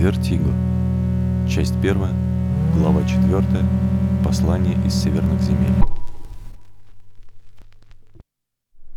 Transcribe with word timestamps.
Вертиго. 0.00 0.50
Часть 1.46 1.74
первая, 1.82 2.14
глава 2.74 3.06
четвертая. 3.06 3.68
Послание 4.24 4.74
из 4.86 4.94
северных 4.94 5.42
земель. 5.42 5.74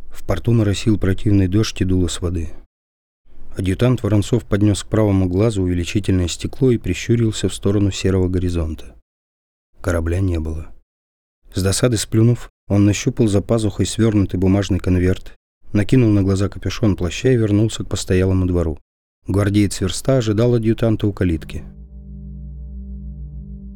В 0.09 0.25
порту 0.25 0.53
моросил 0.53 0.97
противный 0.97 1.49
дождь 1.49 1.81
и 1.81 1.83
дуло 1.83 2.07
с 2.07 2.21
воды. 2.21 2.51
Адъютант 3.57 4.01
Воронцов 4.01 4.45
поднес 4.45 4.81
к 4.83 4.87
правому 4.87 5.27
глазу 5.27 5.63
увеличительное 5.63 6.29
стекло 6.29 6.71
и 6.71 6.77
прищурился 6.77 7.49
в 7.49 7.53
сторону 7.53 7.91
серого 7.91 8.29
горизонта. 8.29 8.95
Корабля 9.81 10.21
не 10.21 10.39
было. 10.39 10.71
С 11.53 11.61
досады 11.61 11.97
сплюнув, 11.97 12.49
он 12.69 12.85
нащупал 12.85 13.27
за 13.27 13.41
пазухой 13.41 13.87
свернутый 13.87 14.39
бумажный 14.39 14.79
конверт, 14.79 15.35
накинул 15.73 16.11
на 16.11 16.23
глаза 16.23 16.47
капюшон 16.47 16.95
плаща 16.95 17.27
и 17.27 17.35
вернулся 17.35 17.83
к 17.83 17.89
постоялому 17.89 18.45
двору. 18.45 18.79
Гвардеец 19.25 19.79
верста 19.79 20.17
ожидал 20.17 20.53
адъютанта 20.53 21.07
у 21.07 21.13
калитки. 21.13 21.63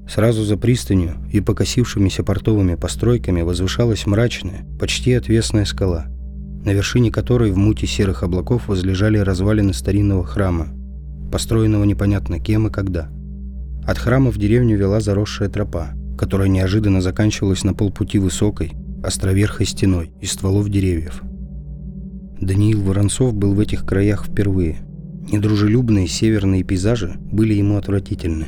Сразу 0.06 0.44
за 0.44 0.58
пристанью 0.58 1.16
и 1.32 1.40
покосившимися 1.40 2.24
портовыми 2.24 2.76
постройками 2.76 3.42
возвышалась 3.44 4.06
мрачная, 4.06 4.66
почти 4.78 5.14
отвесная 5.14 5.64
скала, 5.64 6.08
на 6.66 6.72
вершине 6.72 7.12
которой 7.12 7.52
в 7.52 7.58
муте 7.58 7.88
серых 7.88 8.24
облаков 8.24 8.68
возлежали 8.68 9.20
развалины 9.20 9.74
старинного 9.74 10.26
храма, 10.26 10.68
построенного 11.32 11.86
непонятно 11.86 12.40
кем 12.40 12.68
и 12.68 12.70
когда. 12.70 13.10
От 13.86 13.98
храма 13.98 14.32
в 14.32 14.38
деревню 14.38 14.78
вела 14.78 15.00
заросшая 15.00 15.48
тропа, 15.48 15.92
которая 16.18 16.50
неожиданно 16.50 17.00
заканчивалась 17.00 17.64
на 17.64 17.74
полпути 17.74 18.20
высокой, 18.20 18.74
островерхой 19.02 19.66
стеной 19.66 20.12
из 20.20 20.34
стволов 20.34 20.68
деревьев. 20.68 21.22
Даниил 22.42 22.82
Воронцов 22.82 23.34
был 23.34 23.54
в 23.54 23.62
этих 23.62 23.86
краях 23.86 24.26
впервые– 24.26 24.80
Недружелюбные 25.32 26.08
северные 26.08 26.64
пейзажи 26.64 27.18
были 27.32 27.54
ему 27.54 27.78
отвратительны. 27.78 28.48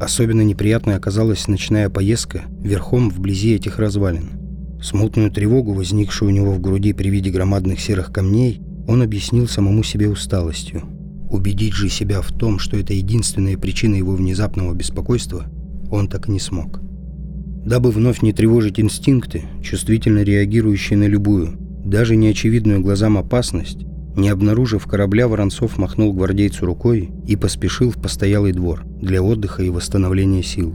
Особенно 0.00 0.42
неприятной 0.42 0.96
оказалась 0.96 1.46
ночная 1.46 1.88
поездка 1.90 2.42
верхом 2.60 3.08
вблизи 3.08 3.54
этих 3.54 3.78
развалин. 3.78 4.30
Смутную 4.82 5.30
тревогу, 5.30 5.74
возникшую 5.74 6.30
у 6.30 6.34
него 6.34 6.52
в 6.52 6.60
груди 6.60 6.92
при 6.92 7.08
виде 7.08 7.30
громадных 7.30 7.80
серых 7.80 8.12
камней, 8.12 8.60
он 8.88 9.02
объяснил 9.02 9.46
самому 9.46 9.82
себе 9.82 10.08
усталостью. 10.08 10.82
Убедить 11.30 11.74
же 11.74 11.88
себя 11.88 12.20
в 12.20 12.32
том, 12.32 12.58
что 12.58 12.76
это 12.76 12.94
единственная 12.94 13.56
причина 13.56 13.94
его 13.94 14.12
внезапного 14.12 14.74
беспокойства, 14.74 15.46
он 15.90 16.08
так 16.08 16.28
и 16.28 16.32
не 16.32 16.40
смог. 16.40 16.80
Дабы 17.64 17.90
вновь 17.90 18.22
не 18.22 18.32
тревожить 18.32 18.80
инстинкты, 18.80 19.44
чувствительно 19.62 20.22
реагирующие 20.22 20.98
на 20.98 21.06
любую, 21.06 21.58
даже 21.84 22.16
неочевидную 22.16 22.80
глазам 22.80 23.18
опасность, 23.18 23.80
не 24.18 24.28
обнаружив 24.28 24.86
корабля, 24.86 25.28
Воронцов 25.28 25.78
махнул 25.78 26.12
гвардейцу 26.12 26.66
рукой 26.66 27.10
и 27.26 27.36
поспешил 27.36 27.90
в 27.90 28.00
постоялый 28.00 28.52
двор 28.52 28.84
для 29.00 29.22
отдыха 29.22 29.62
и 29.62 29.70
восстановления 29.70 30.42
сил. 30.42 30.74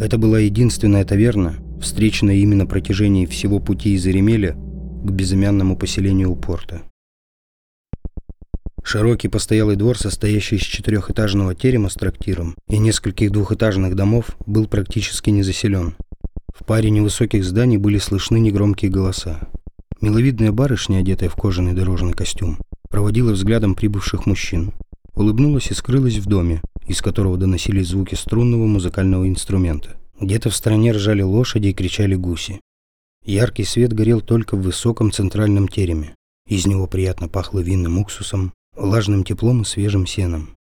Это 0.00 0.18
была 0.18 0.38
единственная 0.38 1.04
таверна, 1.04 1.56
встреченная 1.80 2.36
именно 2.36 2.64
на 2.64 2.66
протяжении 2.66 3.26
всего 3.26 3.60
пути 3.60 3.94
из 3.94 4.06
Еремеля 4.06 4.54
к 4.54 5.10
безымянному 5.10 5.76
поселению 5.76 6.32
у 6.32 6.36
порта. 6.36 6.82
Широкий 8.82 9.28
постоялый 9.28 9.74
двор, 9.74 9.98
состоящий 9.98 10.56
из 10.56 10.62
четырехэтажного 10.62 11.54
терема 11.54 11.88
с 11.88 11.94
трактиром 11.94 12.54
и 12.68 12.78
нескольких 12.78 13.32
двухэтажных 13.32 13.96
домов, 13.96 14.36
был 14.46 14.68
практически 14.68 15.30
не 15.30 15.42
заселен. 15.42 15.96
В 16.54 16.64
паре 16.64 16.90
невысоких 16.90 17.44
зданий 17.44 17.78
были 17.78 17.98
слышны 17.98 18.38
негромкие 18.38 18.90
голоса. 18.90 19.48
Миловидная 20.00 20.52
барышня, 20.52 20.98
одетая 20.98 21.30
в 21.30 21.36
кожаный 21.36 21.72
дорожный 21.72 22.12
костюм, 22.12 22.58
проводила 22.90 23.32
взглядом 23.32 23.74
прибывших 23.74 24.26
мужчин, 24.26 24.72
улыбнулась 25.14 25.70
и 25.70 25.74
скрылась 25.74 26.18
в 26.18 26.26
доме, 26.26 26.60
из 26.86 27.00
которого 27.00 27.38
доносились 27.38 27.88
звуки 27.88 28.14
струнного 28.14 28.66
музыкального 28.66 29.26
инструмента. 29.26 29.96
Где-то 30.20 30.50
в 30.50 30.56
стороне 30.56 30.92
ржали 30.92 31.22
лошади 31.22 31.68
и 31.68 31.74
кричали 31.74 32.14
гуси. 32.14 32.60
Яркий 33.24 33.64
свет 33.64 33.92
горел 33.92 34.20
только 34.20 34.56
в 34.56 34.62
высоком 34.62 35.10
центральном 35.10 35.66
тереме. 35.66 36.14
Из 36.46 36.66
него 36.66 36.86
приятно 36.86 37.28
пахло 37.28 37.60
винным 37.60 37.98
уксусом, 37.98 38.52
влажным 38.74 39.24
теплом 39.24 39.62
и 39.62 39.64
свежим 39.64 40.06
сеном. 40.06 40.56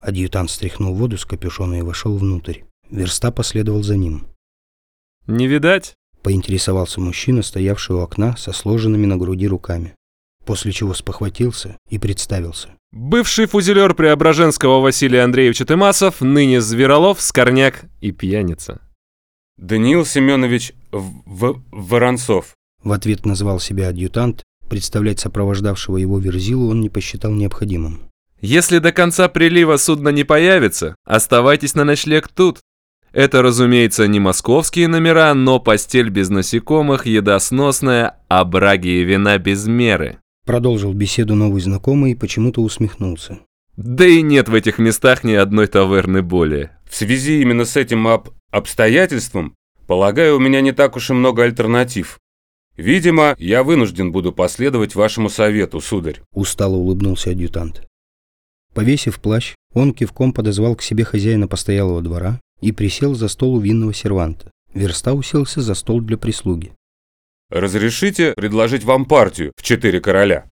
Адъютант 0.00 0.50
стряхнул 0.50 0.94
воду 0.94 1.16
с 1.16 1.24
капюшона 1.24 1.78
и 1.78 1.82
вошел 1.82 2.16
внутрь. 2.18 2.60
Верста 2.90 3.30
последовал 3.30 3.82
за 3.82 3.96
ним. 3.96 4.26
«Не 5.26 5.46
видать?» 5.46 5.96
Поинтересовался 6.24 7.00
мужчина, 7.00 7.42
стоявший 7.42 7.96
у 7.96 8.00
окна 8.00 8.36
со 8.36 8.52
сложенными 8.52 9.06
на 9.06 9.16
груди 9.16 9.46
руками, 9.46 9.94
после 10.44 10.72
чего 10.72 10.94
спохватился 10.94 11.76
и 11.90 11.98
представился. 11.98 12.70
Бывший 12.90 13.46
фузелер 13.46 13.94
Преображенского 13.94 14.80
Василий 14.80 15.18
Андреевич 15.18 15.58
Тымасов, 15.58 16.20
ныне 16.20 16.60
Зверолов, 16.60 17.20
Скорняк 17.20 17.84
и 18.00 18.10
пьяница. 18.10 18.80
Даниил 19.58 20.04
Семенович 20.04 20.72
в 20.90 21.62
Воронцов. 21.70 22.54
В 22.82 22.92
ответ 22.92 23.26
назвал 23.26 23.60
себя 23.60 23.88
адъютант, 23.88 24.42
представлять 24.68 25.20
сопровождавшего 25.20 25.98
его 25.98 26.18
Верзилу 26.18 26.70
он 26.70 26.80
не 26.80 26.88
посчитал 26.88 27.32
необходимым. 27.32 28.10
Если 28.40 28.78
до 28.78 28.92
конца 28.92 29.28
прилива 29.28 29.76
судно 29.76 30.10
не 30.10 30.24
появится, 30.24 30.96
оставайтесь 31.04 31.74
на 31.74 31.84
ночлег 31.84 32.28
тут, 32.28 32.60
это, 33.14 33.42
разумеется, 33.42 34.08
не 34.08 34.18
московские 34.18 34.88
номера, 34.88 35.32
но 35.34 35.60
постель 35.60 36.10
без 36.10 36.30
насекомых, 36.30 37.06
еда 37.06 37.38
сносная, 37.38 38.16
а 38.28 38.44
браги 38.44 38.88
и 38.88 39.04
вина 39.04 39.38
без 39.38 39.68
меры. 39.68 40.18
Продолжил 40.44 40.92
беседу 40.92 41.36
новый 41.36 41.62
знакомый 41.62 42.12
и 42.12 42.16
почему-то 42.16 42.60
усмехнулся. 42.60 43.38
Да 43.76 44.04
и 44.04 44.20
нет 44.20 44.48
в 44.48 44.54
этих 44.54 44.78
местах 44.78 45.22
ни 45.22 45.32
одной 45.32 45.68
таверны 45.68 46.22
более. 46.22 46.76
В 46.90 46.96
связи 46.96 47.40
именно 47.40 47.64
с 47.64 47.76
этим 47.76 48.08
об... 48.08 48.30
обстоятельством, 48.50 49.54
полагаю, 49.86 50.36
у 50.36 50.40
меня 50.40 50.60
не 50.60 50.72
так 50.72 50.96
уж 50.96 51.10
и 51.10 51.12
много 51.12 51.44
альтернатив. 51.44 52.18
Видимо, 52.76 53.36
я 53.38 53.62
вынужден 53.62 54.10
буду 54.10 54.32
последовать 54.32 54.96
вашему 54.96 55.28
совету, 55.28 55.80
сударь. 55.80 56.20
Устало 56.32 56.74
улыбнулся 56.74 57.30
адъютант. 57.30 57.86
Повесив 58.74 59.20
плащ, 59.20 59.54
он 59.72 59.94
кивком 59.94 60.32
подозвал 60.32 60.74
к 60.74 60.82
себе 60.82 61.04
хозяина 61.04 61.46
постоялого 61.46 62.02
двора 62.02 62.40
и 62.64 62.72
присел 62.72 63.14
за 63.14 63.28
стол 63.28 63.56
у 63.56 63.60
винного 63.60 63.92
серванта. 63.92 64.50
Верста 64.72 65.12
уселся 65.12 65.60
за 65.60 65.74
стол 65.74 66.00
для 66.00 66.16
прислуги. 66.16 66.72
«Разрешите 67.50 68.32
предложить 68.32 68.84
вам 68.84 69.04
партию 69.04 69.52
в 69.56 69.62
четыре 69.62 70.00
короля?» 70.00 70.46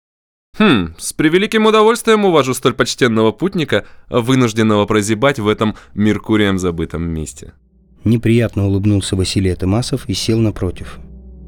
«Хм, 0.59 0.95
с 0.99 1.15
превеликим 1.15 1.65
удовольствием 1.65 2.27
увожу 2.27 2.53
столь 2.53 2.75
почтенного 2.75 3.33
путника, 3.33 3.87
вынужденного 4.11 4.85
прозябать 4.85 5.39
в 5.39 5.49
этом 5.49 5.75
Меркурием 5.95 6.59
забытом 6.59 7.03
месте». 7.03 7.55
Неприятно 8.05 8.67
улыбнулся 8.67 9.17
Василий 9.17 9.51
Атамасов 9.51 10.09
и 10.09 10.15
сел 10.15 10.39
напротив. 10.39 10.99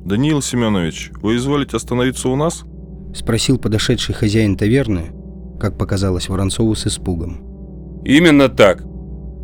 «Даниил 0.05 0.41
Семенович, 0.41 1.11
вы 1.17 1.37
изволите 1.37 1.77
остановиться 1.77 2.29
у 2.31 2.37
нас?» 2.37 2.65
Спросил 3.15 3.59
подошедший 3.59 4.15
хозяин 4.15 4.57
таверны, 4.57 5.13
как 5.61 5.77
показалось 5.77 6.29
Воронцову 6.29 6.75
с 6.75 6.87
испугом. 6.87 8.03
«Именно 8.05 8.49
так. 8.49 8.83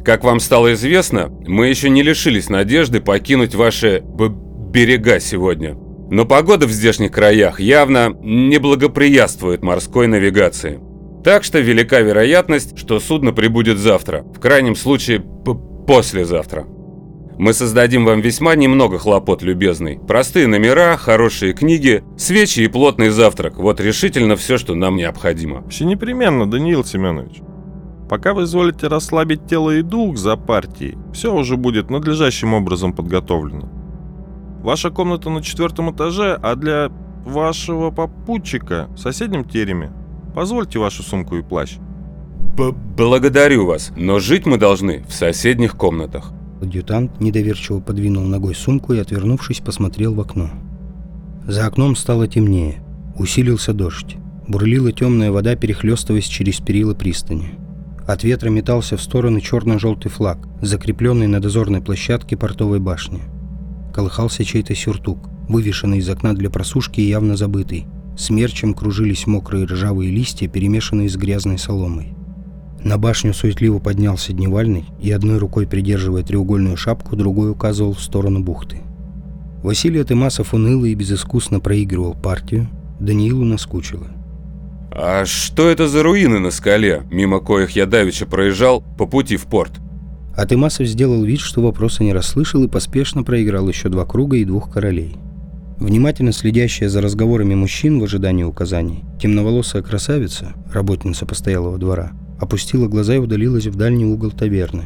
Как 0.05 0.25
вам 0.25 0.41
стало 0.41 0.72
известно, 0.72 1.31
мы 1.47 1.66
еще 1.66 1.91
не 1.91 2.03
лишились 2.03 2.49
надежды 2.49 3.00
покинуть 3.00 3.55
ваши 3.55 4.03
берега 4.71 5.21
сегодня. 5.21 5.77
Но 6.11 6.25
погода 6.25 6.66
в 6.66 6.72
здешних 6.72 7.12
краях 7.12 7.61
явно 7.61 8.16
не 8.21 8.59
благоприятствует 8.59 9.62
морской 9.62 10.06
навигации. 10.06 10.81
Так 11.22 11.44
что 11.44 11.60
велика 11.60 12.00
вероятность, 12.00 12.78
что 12.78 12.99
судно 12.99 13.33
прибудет 13.33 13.78
завтра, 13.78 14.22
в 14.22 14.41
крайнем 14.41 14.75
случае 14.75 15.22
послезавтра. 15.87 16.66
Мы 17.39 17.53
создадим 17.53 18.05
вам 18.05 18.21
весьма 18.21 18.55
немного 18.55 18.99
хлопот, 18.99 19.43
любезный. 19.43 19.99
Простые 19.99 20.47
номера, 20.47 20.97
хорошие 20.97 21.53
книги, 21.53 22.03
свечи 22.19 22.60
и 22.60 22.69
плотный 22.69 23.10
завтрак. 23.10 23.56
Вот 23.56 23.81
решительно 23.81 24.37
все, 24.37 24.59
что 24.59 24.74
нам 24.74 24.97
необходимо. 24.97 25.66
Все 25.69 25.84
непременно, 25.84 26.51
Даниил 26.51 26.84
Семенович. 26.84 27.41
Пока 28.10 28.34
вы 28.34 28.42
изволите 28.42 28.89
расслабить 28.89 29.47
тело 29.47 29.71
и 29.71 29.83
дух 29.83 30.16
за 30.16 30.36
партией, 30.36 30.98
все 31.12 31.33
уже 31.33 31.57
будет 31.57 31.91
надлежащим 31.91 32.54
образом 32.54 32.92
подготовлено. 32.92 33.68
Ваша 34.65 34.91
комната 34.91 35.30
на 35.30 35.41
четвертом 35.45 35.92
этаже, 35.92 36.36
а 36.42 36.57
для 36.57 36.91
вашего 37.24 37.92
попутчика 37.92 38.89
в 38.97 38.98
соседнем 38.98 39.45
тереме. 39.45 39.92
Позвольте 40.34 40.80
вашу 40.80 41.04
сумку 41.04 41.36
и 41.36 41.42
плащ. 41.42 41.77
Б 42.57 42.72
Благодарю 42.97 43.66
вас, 43.66 43.92
но 43.97 44.18
жить 44.18 44.45
мы 44.45 44.59
должны 44.59 45.04
в 45.04 45.12
соседних 45.12 45.77
комнатах. 45.77 46.33
Адъютант 46.60 47.21
недоверчиво 47.21 47.78
подвинул 47.78 48.24
ногой 48.24 48.57
сумку 48.57 48.92
и, 48.92 48.98
отвернувшись, 48.98 49.60
посмотрел 49.60 50.15
в 50.15 50.21
окно. 50.21 50.51
За 51.47 51.65
окном 51.65 51.95
стало 51.95 52.27
темнее. 52.27 52.83
Усилился 53.16 53.72
дождь. 53.72 54.16
Бурлила 54.48 54.91
темная 54.91 55.30
вода, 55.30 55.54
перехлестываясь 55.54 56.27
через 56.27 56.59
перила 56.59 56.95
пристани. 56.95 57.70
От 58.10 58.24
ветра 58.24 58.51
метался 58.51 58.97
в 58.97 59.03
стороны 59.03 59.41
черно-желтый 59.41 60.10
флаг, 60.10 60.48
закрепленный 60.60 61.28
на 61.28 61.39
дозорной 61.39 61.80
площадке 61.80 62.36
портовой 62.36 62.80
башни. 62.80 63.21
Колыхался 63.95 64.45
чей-то 64.45 64.74
сюртук, 64.74 65.30
вывешенный 65.48 65.98
из 65.98 66.10
окна 66.10 66.34
для 66.34 66.51
просушки 66.51 66.98
и 66.98 67.09
явно 67.09 67.36
забытый. 67.36 67.86
Смерчем 68.18 68.74
кружились 68.74 69.28
мокрые 69.28 69.65
ржавые 69.65 70.10
листья, 70.10 70.48
перемешанные 70.48 71.09
с 71.09 71.15
грязной 71.15 71.57
соломой. 71.57 72.15
На 72.83 72.98
башню 72.98 73.33
суетливо 73.33 73.78
поднялся 73.78 74.33
Дневальный 74.33 74.86
и 75.01 75.12
одной 75.12 75.39
рукой 75.39 75.68
придерживая 75.68 76.24
треугольную 76.24 76.77
шапку, 76.77 77.15
другой 77.15 77.53
указывал 77.53 77.92
в 77.92 78.03
сторону 78.03 78.41
бухты. 78.41 78.80
Василий 79.62 80.01
Атымасов 80.01 80.53
уныло 80.53 80.86
и 80.86 80.97
безыскусно 80.97 81.60
проигрывал 81.60 82.15
партию, 82.15 82.68
Даниилу 82.98 83.45
наскучило. 83.45 84.09
А 84.92 85.25
что 85.25 85.69
это 85.69 85.89
за 85.89 86.03
руины 86.03 86.41
на 86.41 86.51
скале, 86.51 87.04
мимо 87.10 87.41
коих 87.41 87.71
я 87.71 87.87
давеча 87.87 88.27
проезжал 88.27 88.83
по 88.98 89.07
пути 89.07 89.37
в 89.37 89.47
порт? 89.47 89.72
Атымасов 90.37 90.87
сделал 90.87 91.22
вид, 91.22 91.41
что 91.41 91.63
вопроса 91.63 92.03
не 92.03 92.13
расслышал 92.13 92.65
и 92.65 92.69
поспешно 92.69 93.22
проиграл 93.22 93.69
еще 93.69 93.89
два 93.89 94.04
круга 94.04 94.37
и 94.37 94.45
двух 94.45 94.72
королей. 94.72 95.16
Внимательно 95.78 96.33
следящая 96.33 96.89
за 96.89 97.01
разговорами 97.01 97.54
мужчин 97.54 98.01
в 98.01 98.04
ожидании 98.04 98.45
указаний, 98.45 99.04
темноволосая 99.21 99.83
красавица, 99.83 100.53
работница 100.72 101.25
постоялого 101.25 101.78
двора, 101.78 102.13
опустила 102.39 102.86
глаза 102.86 103.15
и 103.15 103.19
удалилась 103.19 103.66
в 103.66 103.77
дальний 103.77 104.04
угол 104.04 104.31
таверны. 104.31 104.84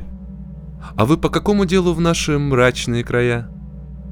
А 0.97 1.05
вы 1.05 1.17
по 1.17 1.31
какому 1.31 1.65
делу 1.65 1.95
в 1.95 2.01
наши 2.01 2.39
мрачные 2.39 3.03
края? 3.03 3.49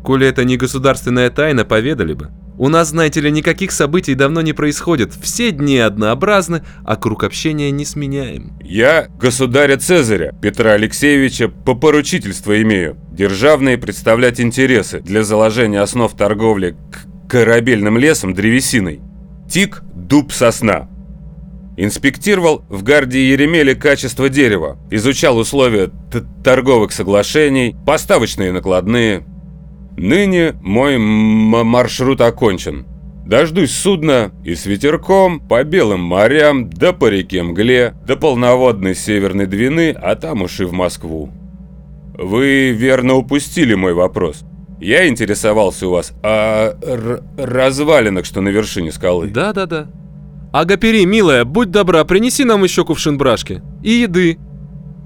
Коли 0.02 0.26
это 0.26 0.44
не 0.44 0.56
государственная 0.56 1.30
тайна, 1.30 1.64
поведали 1.64 2.14
бы. 2.14 2.30
У 2.58 2.68
нас, 2.68 2.90
знаете 2.90 3.20
ли, 3.20 3.30
никаких 3.30 3.72
событий 3.72 4.14
давно 4.14 4.42
не 4.42 4.52
происходит. 4.52 5.14
Все 5.14 5.52
дни 5.52 5.78
однообразны, 5.78 6.64
а 6.84 6.96
круг 6.96 7.24
общения 7.24 7.70
не 7.70 7.84
сменяем. 7.84 8.52
Я 8.62 9.08
государя 9.18 9.78
Цезаря 9.78 10.32
Петра 10.40 10.72
Алексеевича 10.72 11.48
по 11.48 11.74
поручительству 11.74 12.54
имею. 12.54 12.96
Державные 13.10 13.78
представлять 13.78 14.40
интересы 14.40 15.00
для 15.00 15.22
заложения 15.22 15.80
основ 15.80 16.14
торговли 16.14 16.76
к 16.90 17.30
корабельным 17.30 17.96
лесом 17.96 18.34
древесиной. 18.34 19.00
Тик, 19.48 19.82
дуб, 19.94 20.32
сосна. 20.32 20.88
Инспектировал 21.78 22.64
в 22.68 22.82
гарде 22.82 23.30
Еремеле 23.30 23.74
качество 23.74 24.28
дерева, 24.28 24.78
изучал 24.90 25.38
условия 25.38 25.90
торговых 26.44 26.92
соглашений, 26.92 27.74
поставочные 27.86 28.52
накладные. 28.52 29.24
Ныне 29.96 30.54
мой 30.62 30.98
маршрут 30.98 32.20
окончен. 32.20 32.86
Дождусь 33.26 33.70
судна 33.70 34.32
и 34.44 34.54
с 34.54 34.66
ветерком 34.66 35.40
по 35.40 35.62
белым 35.62 36.00
морям, 36.00 36.68
да 36.70 36.92
по 36.92 37.08
реке 37.08 37.42
Мгле, 37.42 37.94
до 38.06 38.16
полноводной 38.16 38.94
Северной 38.94 39.46
Двины, 39.46 39.90
а 39.90 40.16
там 40.16 40.42
уж 40.42 40.60
и 40.60 40.64
в 40.64 40.72
Москву. 40.72 41.30
Вы 42.18 42.70
верно 42.70 43.14
упустили 43.14 43.74
мой 43.74 43.94
вопрос. 43.94 44.44
Я 44.80 45.08
интересовался 45.08 45.86
у 45.86 45.90
вас 45.90 46.12
о 46.24 46.74
развалинах, 47.38 48.24
что 48.24 48.40
на 48.40 48.48
вершине 48.48 48.90
скалы. 48.90 49.28
Да-да-да. 49.28 49.86
Агапери, 50.52 51.06
милая, 51.06 51.44
будь 51.44 51.70
добра, 51.70 52.04
принеси 52.04 52.44
нам 52.44 52.64
еще 52.64 52.84
кувшин 52.84 53.16
брашки. 53.16 53.62
И 53.82 53.90
еды. 53.92 54.38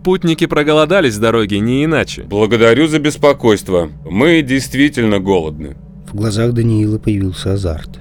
Путники 0.07 0.47
проголодались 0.47 1.15
с 1.15 1.19
дороги, 1.19 1.57
не 1.57 1.85
иначе. 1.85 2.23
Благодарю 2.23 2.87
за 2.87 3.01
беспокойство. 3.01 3.91
Мы 4.09 4.41
действительно 4.43 5.19
голодны. 5.19 5.77
В 6.07 6.15
глазах 6.15 6.53
Даниила 6.53 6.99
появился 6.99 7.55
азарт. 7.55 7.99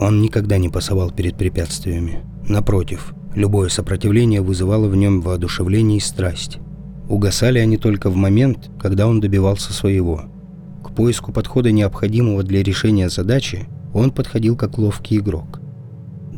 Он 0.00 0.22
никогда 0.22 0.56
не 0.56 0.70
пасовал 0.70 1.10
перед 1.10 1.36
препятствиями. 1.36 2.22
Напротив, 2.48 3.12
любое 3.34 3.68
сопротивление 3.68 4.40
вызывало 4.40 4.88
в 4.88 4.96
нем 4.96 5.20
воодушевление 5.20 5.98
и 5.98 6.00
страсть. 6.00 6.60
Угасали 7.10 7.58
они 7.58 7.76
только 7.76 8.08
в 8.08 8.16
момент, 8.16 8.70
когда 8.80 9.06
он 9.06 9.20
добивался 9.20 9.74
своего. 9.74 10.22
К 10.82 10.94
поиску 10.94 11.30
подхода, 11.30 11.70
необходимого 11.70 12.42
для 12.42 12.62
решения 12.62 13.10
задачи, 13.10 13.68
он 13.92 14.12
подходил 14.12 14.56
как 14.56 14.78
ловкий 14.78 15.18
игрок– 15.18 15.60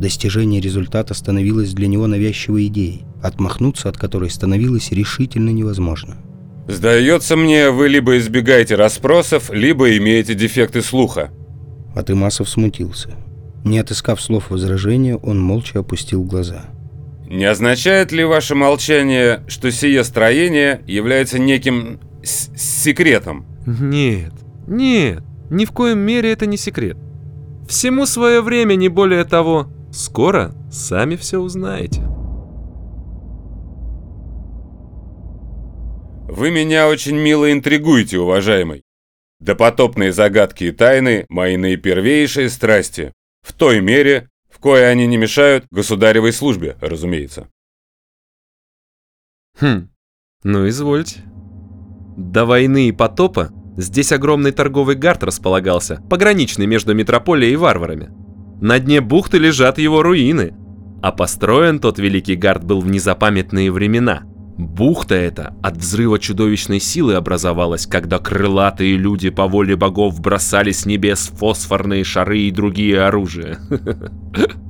Достижение 0.01 0.63
результата 0.63 1.13
становилось 1.13 1.75
для 1.75 1.87
него 1.87 2.07
навязчивой 2.07 2.69
идеей, 2.69 3.05
отмахнуться 3.23 3.89
от 3.89 3.97
которой 3.97 4.31
становилось 4.31 4.91
решительно 4.93 5.51
невозможно. 5.51 6.17
«Сдается 6.69 7.37
мне, 7.37 7.71
вы 7.71 7.89
либо 7.89 8.19
избегаете 8.19 8.77
расспросов, 8.77 9.51
либо 9.51 9.97
имеете 9.97 10.35
дефекты 10.35 10.83
слуха». 10.83 11.31
Атымасов 11.95 12.49
смутился. 12.49 13.11
Не 13.65 13.79
отыскав 13.79 14.21
слов 14.21 14.51
возражения, 14.51 15.17
он 15.17 15.41
молча 15.41 15.81
опустил 15.81 16.25
глаза. 16.25 16.67
«Не 17.29 17.45
означает 17.45 18.13
ли 18.13 18.25
ваше 18.25 18.55
молчание, 18.55 19.43
что 19.49 19.71
сие 19.71 20.05
строение 20.05 20.81
является 20.87 21.39
неким 21.39 22.01
секретом?» 22.23 23.47
«Нет, 23.67 24.33
нет, 24.67 25.23
ни 25.51 25.65
в 25.65 25.73
коем 25.73 25.99
мере 25.99 26.33
это 26.33 26.47
не 26.47 26.57
секрет. 26.57 26.97
Всему 27.69 28.07
свое 28.07 28.41
время, 28.41 28.75
не 28.75 28.89
более 28.89 29.25
того. 29.25 29.69
Скоро 29.93 30.55
сами 30.71 31.17
все 31.17 31.39
узнаете. 31.39 32.03
Вы 36.31 36.53
меня 36.53 36.89
очень 36.89 37.17
мило 37.17 37.51
интригуете, 37.51 38.19
уважаемый. 38.19 38.85
Допотопные 39.41 40.13
загадки 40.13 40.65
и 40.65 40.71
тайны– 40.71 41.27
мои 41.29 41.57
наипервейшие 41.57 42.49
страсти. 42.51 43.13
В 43.43 43.53
той 43.53 43.81
мере, 43.81 44.29
в 44.49 44.61
кое 44.61 44.87
они 44.87 45.09
не 45.09 45.17
мешают 45.17 45.65
государевой 45.73 46.33
службе, 46.33 46.77
разумеется. 46.81 47.49
Хм, 49.61 49.89
ну 50.45 50.69
извольте. 50.69 51.25
До 52.17 52.45
войны 52.45 52.87
и 52.87 52.93
потопа 52.93 53.51
здесь 53.77 54.13
огромный 54.13 54.53
торговый 54.53 54.95
гард 54.95 55.25
располагался, 55.25 56.01
пограничный 56.09 56.67
между 56.67 56.95
метрополией 56.95 57.55
и 57.55 57.57
варварами. 57.57 58.11
На 58.61 58.79
дне 58.79 59.01
бухты 59.01 59.39
лежат 59.39 59.79
его 59.79 60.01
руины. 60.01 60.55
А 61.03 61.11
построен 61.11 61.81
тот 61.81 61.99
великий 61.99 62.37
гард 62.37 62.63
был 62.63 62.83
в 62.83 62.89
незапамятные 62.89 63.73
времена. 63.73 64.23
Бухта 64.61 65.15
эта 65.15 65.55
от 65.63 65.79
взрыва 65.79 66.19
чудовищной 66.19 66.81
силы 66.81 67.15
образовалась, 67.15 67.87
когда 67.87 68.19
крылатые 68.19 68.99
люди 68.99 69.31
по 69.31 69.47
воле 69.49 69.75
богов 69.75 70.21
бросали 70.21 70.71
с 70.71 70.85
небес 70.85 71.33
фосфорные 71.35 72.05
шары 72.05 72.41
и 72.41 72.51
другие 72.51 73.01
оружия. 73.01 73.59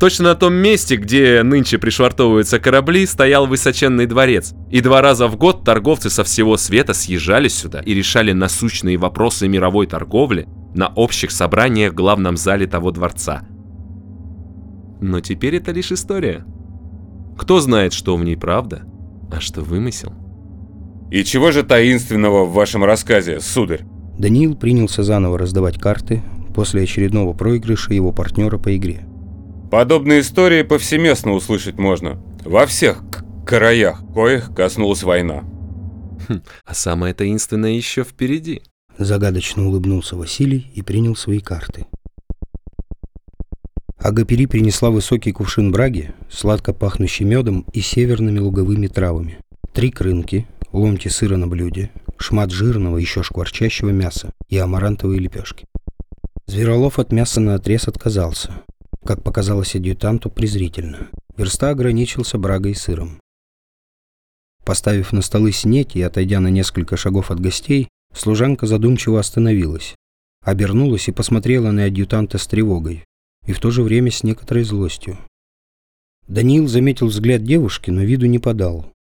Точно 0.00 0.24
на 0.30 0.34
том 0.34 0.54
месте, 0.54 0.96
где 0.96 1.44
нынче 1.44 1.78
пришвартовываются 1.78 2.58
корабли, 2.58 3.06
стоял 3.06 3.46
высоченный 3.46 4.06
дворец. 4.06 4.52
И 4.70 4.80
два 4.80 5.00
раза 5.00 5.28
в 5.28 5.36
год 5.36 5.62
торговцы 5.62 6.10
со 6.10 6.24
всего 6.24 6.56
света 6.56 6.92
съезжались 6.92 7.54
сюда 7.54 7.80
и 7.80 7.94
решали 7.94 8.32
насущные 8.32 8.96
вопросы 8.96 9.46
мировой 9.46 9.86
торговли 9.86 10.48
на 10.74 10.88
общих 10.88 11.30
собраниях 11.30 11.92
в 11.92 11.96
главном 11.96 12.36
зале 12.36 12.66
того 12.66 12.90
дворца. 12.90 13.42
Но 15.00 15.20
теперь 15.20 15.56
это 15.56 15.70
лишь 15.70 15.92
история. 15.92 16.44
Кто 17.38 17.60
знает, 17.60 17.92
что 17.92 18.16
в 18.16 18.24
ней 18.24 18.36
правда, 18.36 18.82
а 19.32 19.40
что 19.40 19.62
вымысел. 19.62 20.12
И 21.10 21.24
чего 21.24 21.50
же 21.50 21.62
таинственного 21.62 22.44
в 22.44 22.52
вашем 22.52 22.84
рассказе, 22.84 23.40
сударь? 23.40 23.84
Даниил 24.18 24.54
принялся 24.54 25.02
заново 25.02 25.38
раздавать 25.38 25.78
карты 25.78 26.22
после 26.54 26.82
очередного 26.82 27.32
проигрыша 27.32 27.94
его 27.94 28.12
партнера 28.12 28.58
по 28.58 28.76
игре. 28.76 29.06
Подобные 29.70 30.20
истории 30.20 30.62
повсеместно 30.62 31.32
услышать 31.32 31.78
можно. 31.78 32.22
Во 32.44 32.66
всех 32.66 33.02
краях, 33.46 34.02
коих 34.14 34.54
коснулась 34.54 35.02
война. 35.02 35.44
Хм, 36.28 36.42
а 36.64 36.74
самое 36.74 37.14
таинственное 37.14 37.72
еще 37.72 38.04
впереди. 38.04 38.62
Загадочно 38.98 39.66
улыбнулся 39.66 40.16
Василий 40.16 40.70
и 40.74 40.82
принял 40.82 41.16
свои 41.16 41.40
карты. 41.40 41.86
Агапери 44.00 44.46
принесла 44.46 44.90
высокий 44.90 45.32
кувшин 45.32 45.72
браги, 45.72 46.12
сладко 46.30 46.72
пахнущий 46.72 47.24
медом 47.24 47.66
и 47.72 47.80
северными 47.80 48.38
луговыми 48.38 48.86
травами. 48.86 49.38
Три 49.72 49.90
крынки, 49.90 50.46
ломти 50.72 51.08
сыра 51.08 51.36
на 51.36 51.46
блюде, 51.46 51.90
шмат 52.16 52.50
жирного, 52.50 52.96
еще 52.96 53.22
шкварчащего 53.22 53.90
мяса 53.90 54.32
и 54.48 54.56
амарантовые 54.56 55.20
лепешки. 55.20 55.66
Зверолов 56.46 56.98
от 56.98 57.12
мяса 57.12 57.40
на 57.40 57.54
отрез 57.54 57.88
отказался. 57.88 58.62
Как 59.04 59.22
показалось 59.22 59.76
адъютанту, 59.76 60.30
презрительно. 60.30 61.08
Верста 61.36 61.70
ограничился 61.70 62.38
брагой 62.38 62.72
и 62.72 62.74
сыром. 62.74 63.20
Поставив 64.64 65.12
на 65.12 65.22
столы 65.22 65.52
снеки 65.52 65.98
и 65.98 66.02
отойдя 66.02 66.40
на 66.40 66.48
несколько 66.48 66.96
шагов 66.96 67.30
от 67.30 67.40
гостей, 67.40 67.88
Служанка 68.12 68.66
задумчиво 68.66 69.20
остановилась, 69.20 69.94
обернулась 70.42 71.08
и 71.08 71.12
посмотрела 71.12 71.70
на 71.70 71.84
адъютанта 71.84 72.38
с 72.38 72.46
тревогой, 72.46 73.04
и 73.46 73.52
в 73.52 73.60
то 73.60 73.70
же 73.70 73.82
время 73.82 74.10
с 74.10 74.22
некоторой 74.22 74.64
злостью. 74.64 75.18
Даниил 76.28 76.68
заметил 76.68 77.08
взгляд 77.08 77.42
девушки, 77.42 77.90
но 77.90 78.02
виду 78.02 78.26
не 78.26 78.38
подал. 78.38 78.92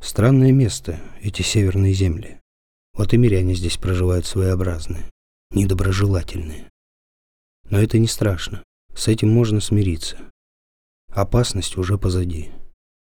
Странное 0.00 0.52
место, 0.52 1.00
эти 1.22 1.42
северные 1.42 1.94
земли. 1.94 2.38
Вот 2.94 3.14
и 3.14 3.16
миряне 3.16 3.54
здесь 3.54 3.76
проживают 3.76 4.26
своеобразные, 4.26 5.08
недоброжелательные. 5.52 6.68
Но 7.70 7.78
это 7.78 7.98
не 7.98 8.08
страшно, 8.08 8.62
с 8.94 9.08
этим 9.08 9.30
можно 9.30 9.60
смириться. 9.60 10.18
Опасность 11.12 11.76
уже 11.76 11.98
позади. 11.98 12.50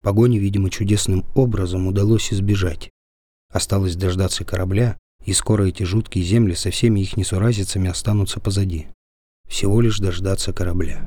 Погони, 0.02 0.38
видимо, 0.38 0.70
чудесным 0.70 1.26
образом 1.36 1.88
удалось 1.88 2.32
избежать. 2.32 2.90
Осталось 3.50 3.96
дождаться 3.96 4.46
корабля, 4.46 4.98
и 5.26 5.34
скоро 5.34 5.64
эти 5.64 5.84
жуткие 5.84 6.24
земли 6.24 6.54
со 6.54 6.72
всеми 6.72 7.02
их 7.02 7.18
несуразицами 7.18 7.90
останутся 7.90 8.40
позади. 8.40 8.88
Всего 9.48 9.82
лишь 9.82 10.00
дождаться 10.00 10.54
корабля. 10.54 11.02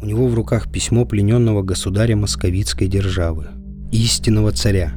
У 0.00 0.06
него 0.06 0.28
в 0.28 0.34
руках 0.34 0.70
письмо 0.70 1.04
плененного 1.04 1.62
государя 1.62 2.16
московицкой 2.16 2.88
державы, 2.88 3.48
истинного 3.92 4.52
царя. 4.52 4.94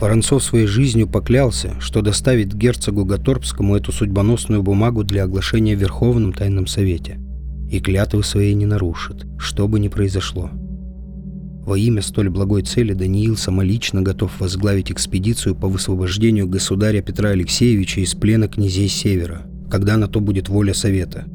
Воронцов 0.00 0.42
своей 0.42 0.66
жизнью 0.66 1.08
поклялся, 1.08 1.74
что 1.80 2.02
доставит 2.02 2.54
герцогу 2.54 3.04
Гаторбскому 3.04 3.76
эту 3.76 3.92
судьбоносную 3.92 4.62
бумагу 4.62 5.04
для 5.04 5.24
оглашения 5.24 5.74
в 5.76 5.80
Верховном 5.80 6.32
Тайном 6.32 6.66
Совете. 6.66 7.18
И 7.70 7.80
клятвы 7.80 8.22
своей 8.22 8.54
не 8.54 8.66
нарушит, 8.66 9.26
что 9.38 9.66
бы 9.66 9.80
ни 9.80 9.88
произошло. 9.88 10.50
Во 11.66 11.76
имя 11.76 12.00
столь 12.00 12.28
благой 12.28 12.62
цели 12.62 12.92
Даниил 12.92 13.36
самолично 13.36 14.00
готов 14.00 14.38
возглавить 14.38 14.92
экспедицию 14.92 15.56
по 15.56 15.66
высвобождению 15.66 16.46
государя 16.46 17.02
Петра 17.02 17.30
Алексеевича 17.30 18.02
из 18.02 18.14
плена 18.14 18.46
князей 18.46 18.86
Севера, 18.86 19.46
когда 19.70 19.96
на 19.96 20.08
то 20.08 20.20
будет 20.20 20.48
воля 20.48 20.74
Совета. 20.74 21.26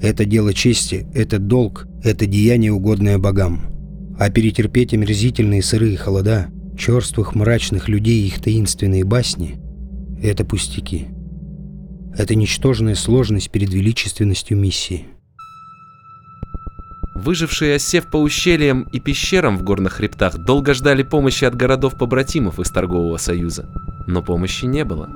Это 0.00 0.24
дело 0.24 0.52
чести, 0.52 1.06
это 1.14 1.38
долг, 1.38 1.86
это 2.02 2.26
деяние, 2.26 2.72
угодное 2.72 3.18
богам. 3.18 3.60
А 4.18 4.30
перетерпеть 4.30 4.92
омерзительные 4.92 5.62
сырые 5.62 5.96
холода, 5.96 6.48
черствых 6.76 7.34
мрачных 7.34 7.88
людей 7.88 8.22
и 8.22 8.26
их 8.26 8.40
таинственные 8.40 9.04
басни— 9.04 9.60
это 10.22 10.44
пустяки. 10.44 11.06
Это 12.16 12.34
ничтожная 12.34 12.94
сложность 12.94 13.50
перед 13.50 13.72
величественностью 13.72 14.58
миссии. 14.58 15.06
Выжившие, 17.14 17.76
осев 17.76 18.10
по 18.10 18.16
ущельям 18.16 18.82
и 18.92 18.98
пещерам 18.98 19.56
в 19.56 19.62
горных 19.62 19.94
хребтах, 19.94 20.38
долго 20.38 20.74
ждали 20.74 21.02
помощи 21.02 21.44
от 21.44 21.54
городов-побратимов 21.54 22.58
из 22.58 22.70
торгового 22.70 23.16
союза. 23.18 23.68
Но 24.06 24.22
помощи 24.22 24.64
не 24.64 24.84
было. 24.84 25.08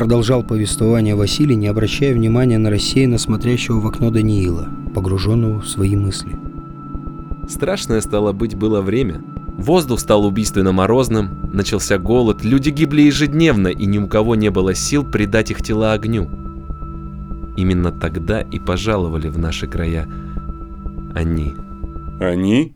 Продолжал 0.00 0.42
повествование 0.42 1.14
Василий, 1.14 1.56
не 1.56 1.66
обращая 1.66 2.14
внимания 2.14 2.56
на 2.56 2.70
рассеянно 2.70 3.18
смотрящего 3.18 3.80
в 3.80 3.86
окно 3.86 4.10
Даниила, 4.10 4.66
погруженного 4.94 5.60
в 5.60 5.68
свои 5.68 5.94
мысли. 5.94 6.38
Страшное 7.46 8.00
стало 8.00 8.32
быть 8.32 8.54
было 8.54 8.80
время. 8.80 9.22
Воздух 9.58 10.00
стал 10.00 10.24
убийственно 10.24 10.72
морозным, 10.72 11.50
начался 11.52 11.98
голод, 11.98 12.42
люди 12.42 12.70
гибли 12.70 13.02
ежедневно, 13.02 13.68
и 13.68 13.84
ни 13.84 13.98
у 13.98 14.08
кого 14.08 14.36
не 14.36 14.50
было 14.50 14.74
сил 14.74 15.04
предать 15.04 15.50
их 15.50 15.62
тела 15.62 15.92
огню. 15.92 16.30
Именно 17.58 17.92
тогда 17.92 18.40
и 18.40 18.58
пожаловали 18.58 19.28
в 19.28 19.36
наши 19.36 19.66
края 19.66 20.08
они. 21.14 21.52
Они? 22.18 22.74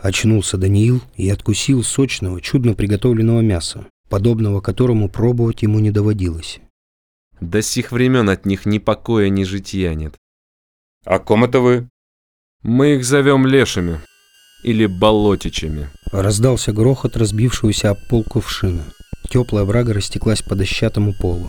Очнулся 0.00 0.56
Даниил 0.56 1.02
и 1.16 1.28
откусил 1.28 1.82
сочного, 1.82 2.40
чудно 2.40 2.72
приготовленного 2.72 3.42
мяса, 3.42 3.84
подобного 4.12 4.60
которому 4.60 5.08
пробовать 5.08 5.62
ему 5.62 5.78
не 5.78 5.90
доводилось. 5.90 6.60
До 7.40 7.62
сих 7.62 7.92
времен 7.92 8.28
от 8.28 8.44
них 8.44 8.66
ни 8.66 8.76
покоя, 8.76 9.30
ни 9.30 9.42
житья 9.42 9.94
нет. 9.94 10.16
О 11.06 11.18
ком 11.18 11.44
это 11.44 11.60
вы? 11.60 11.88
Мы 12.62 12.96
их 12.96 13.06
зовем 13.06 13.46
лешами. 13.46 14.02
Или 14.64 14.84
болотичами. 14.84 15.88
Раздался 16.12 16.74
грохот 16.74 17.16
разбившегося 17.16 17.92
об 17.92 18.06
пол 18.10 18.22
кувшина. 18.22 18.84
Теплая 19.30 19.64
брага 19.64 19.94
растеклась 19.94 20.42
по 20.42 20.54
дощатому 20.54 21.14
полу. 21.14 21.48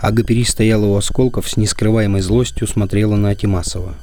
Агапери 0.00 0.42
стояла 0.42 0.86
у 0.86 0.96
осколков 0.96 1.48
с 1.48 1.56
нескрываемой 1.56 2.22
злостью 2.22 2.66
смотрела 2.66 3.14
на 3.14 3.28
Атимасова. 3.28 3.94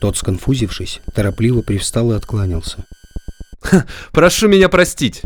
Тот, 0.00 0.16
сконфузившись, 0.16 1.00
торопливо 1.16 1.62
привстал 1.62 2.12
и 2.12 2.14
откланялся. 2.14 2.86
Прошу 4.12 4.48
меня 4.48 4.68
простить. 4.68 5.22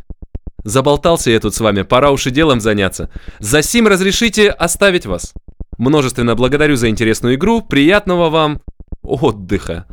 Заболтался 0.64 1.30
я 1.30 1.40
тут 1.40 1.54
с 1.54 1.60
вами, 1.60 1.82
пора 1.82 2.10
уж 2.10 2.26
и 2.26 2.30
делом 2.30 2.60
заняться. 2.60 3.10
За 3.38 3.62
сим 3.62 3.86
разрешите 3.86 4.48
оставить 4.50 5.04
вас. 5.06 5.34
Множественно 5.76 6.34
благодарю 6.34 6.76
за 6.76 6.88
интересную 6.88 7.34
игру, 7.34 7.60
приятного 7.60 8.30
вам 8.30 8.62
отдыха 9.02 9.86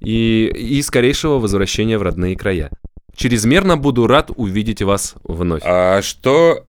и, 0.00 0.46
и 0.46 0.80
скорейшего 0.82 1.38
возвращения 1.38 1.98
в 1.98 2.02
родные 2.02 2.34
края. 2.34 2.70
Чрезмерно 3.14 3.76
буду 3.76 4.06
рад 4.06 4.30
увидеть 4.34 4.82
вас 4.82 5.14
вновь. 5.22 5.62
А 5.64 6.00
что... 6.02 6.64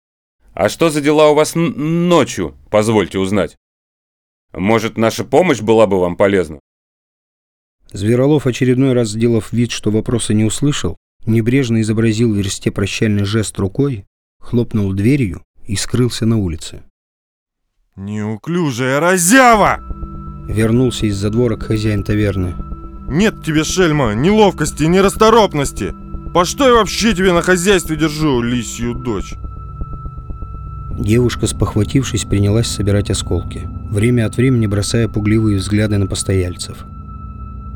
А 0.53 0.69
что 0.69 0.89
за 0.89 1.01
дела 1.01 1.29
у 1.29 1.35
вас 1.35 1.51
ночью, 1.55 2.55
позвольте 2.71 3.19
узнать? 3.19 3.57
Может, 4.53 4.97
наша 4.97 5.25
помощь 5.25 5.59
была 5.59 5.85
бы 5.85 5.99
вам 5.99 6.15
полезна? 6.15 6.59
Зверолов, 7.91 8.47
очередной 8.47 8.93
раз 8.93 9.09
сделав 9.09 9.51
вид, 9.51 9.71
что 9.71 9.91
вопроса 9.91 10.33
не 10.33 10.45
услышал, 10.45 10.97
небрежно 11.25 11.81
изобразил 11.81 12.33
в 12.33 12.35
версте 12.35 12.71
прощальный 12.71 13.25
жест 13.25 13.57
рукой, 13.59 14.05
хлопнул 14.39 14.93
дверью 14.93 15.43
и 15.65 15.75
скрылся 15.75 16.25
на 16.25 16.37
улице. 16.37 16.83
«Неуклюжая 17.95 18.99
разява!» 18.99 19.79
Вернулся 20.47 21.05
из-за 21.07 21.29
дворок 21.29 21.63
хозяин 21.63 22.03
таверны. 22.03 22.53
«Нет 23.07 23.43
тебе, 23.43 23.63
шельма, 23.63 24.13
ни 24.13 24.29
ловкости, 24.29 24.83
ни 24.83 24.97
расторопности! 24.97 25.93
По 26.33 26.43
что 26.43 26.67
я 26.67 26.73
вообще 26.73 27.13
тебе 27.13 27.31
на 27.31 27.41
хозяйстве 27.41 27.95
держу, 27.95 28.41
лисью 28.41 28.93
дочь?» 28.93 29.35
Девушка, 30.97 31.47
спохватившись, 31.47 32.25
принялась 32.25 32.67
собирать 32.67 33.09
осколки, 33.09 33.67
время 33.89 34.25
от 34.25 34.37
времени 34.37 34.65
бросая 34.65 35.07
пугливые 35.07 35.57
взгляды 35.57 35.97
на 35.97 36.07
постояльцев. 36.07 36.85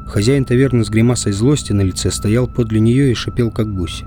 Хозяин 0.09 0.43
таверны 0.43 0.83
с 0.83 0.89
гримасой 0.89 1.33
злости 1.33 1.71
на 1.71 1.81
лице 1.81 2.09
стоял 2.09 2.47
подле 2.47 2.79
нее 2.79 3.11
и 3.11 3.13
шипел, 3.13 3.51
как 3.51 3.71
гусь. 3.75 4.03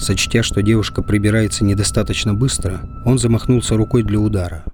Сочтя, 0.00 0.42
что 0.42 0.62
девушка 0.62 1.00
прибирается 1.00 1.62
недостаточно 1.62 2.34
быстро, 2.34 2.80
он 3.04 3.20
замахнулся 3.20 3.76
рукой 3.76 4.02
для 4.02 4.18
удара. 4.18 4.64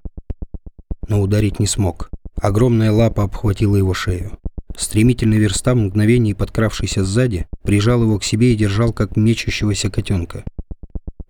Но 1.07 1.21
ударить 1.21 1.61
не 1.61 1.67
смог. 1.67 2.09
Огромная 2.41 2.93
лапа 2.93 3.25
обхватила 3.25 3.77
его 3.77 3.93
шею. 3.93 4.39
Стремительный 4.75 5.37
верста 5.37 5.75
в 5.75 5.77
мгновении, 5.77 6.33
подкравшийся 6.33 7.05
сзади, 7.05 7.47
прижал 7.63 8.03
его 8.03 8.19
к 8.19 8.25
себе 8.25 8.55
и 8.55 8.57
держал, 8.57 8.95
как 8.95 9.19
мечущегося 9.19 9.91
котенка. 9.91 10.45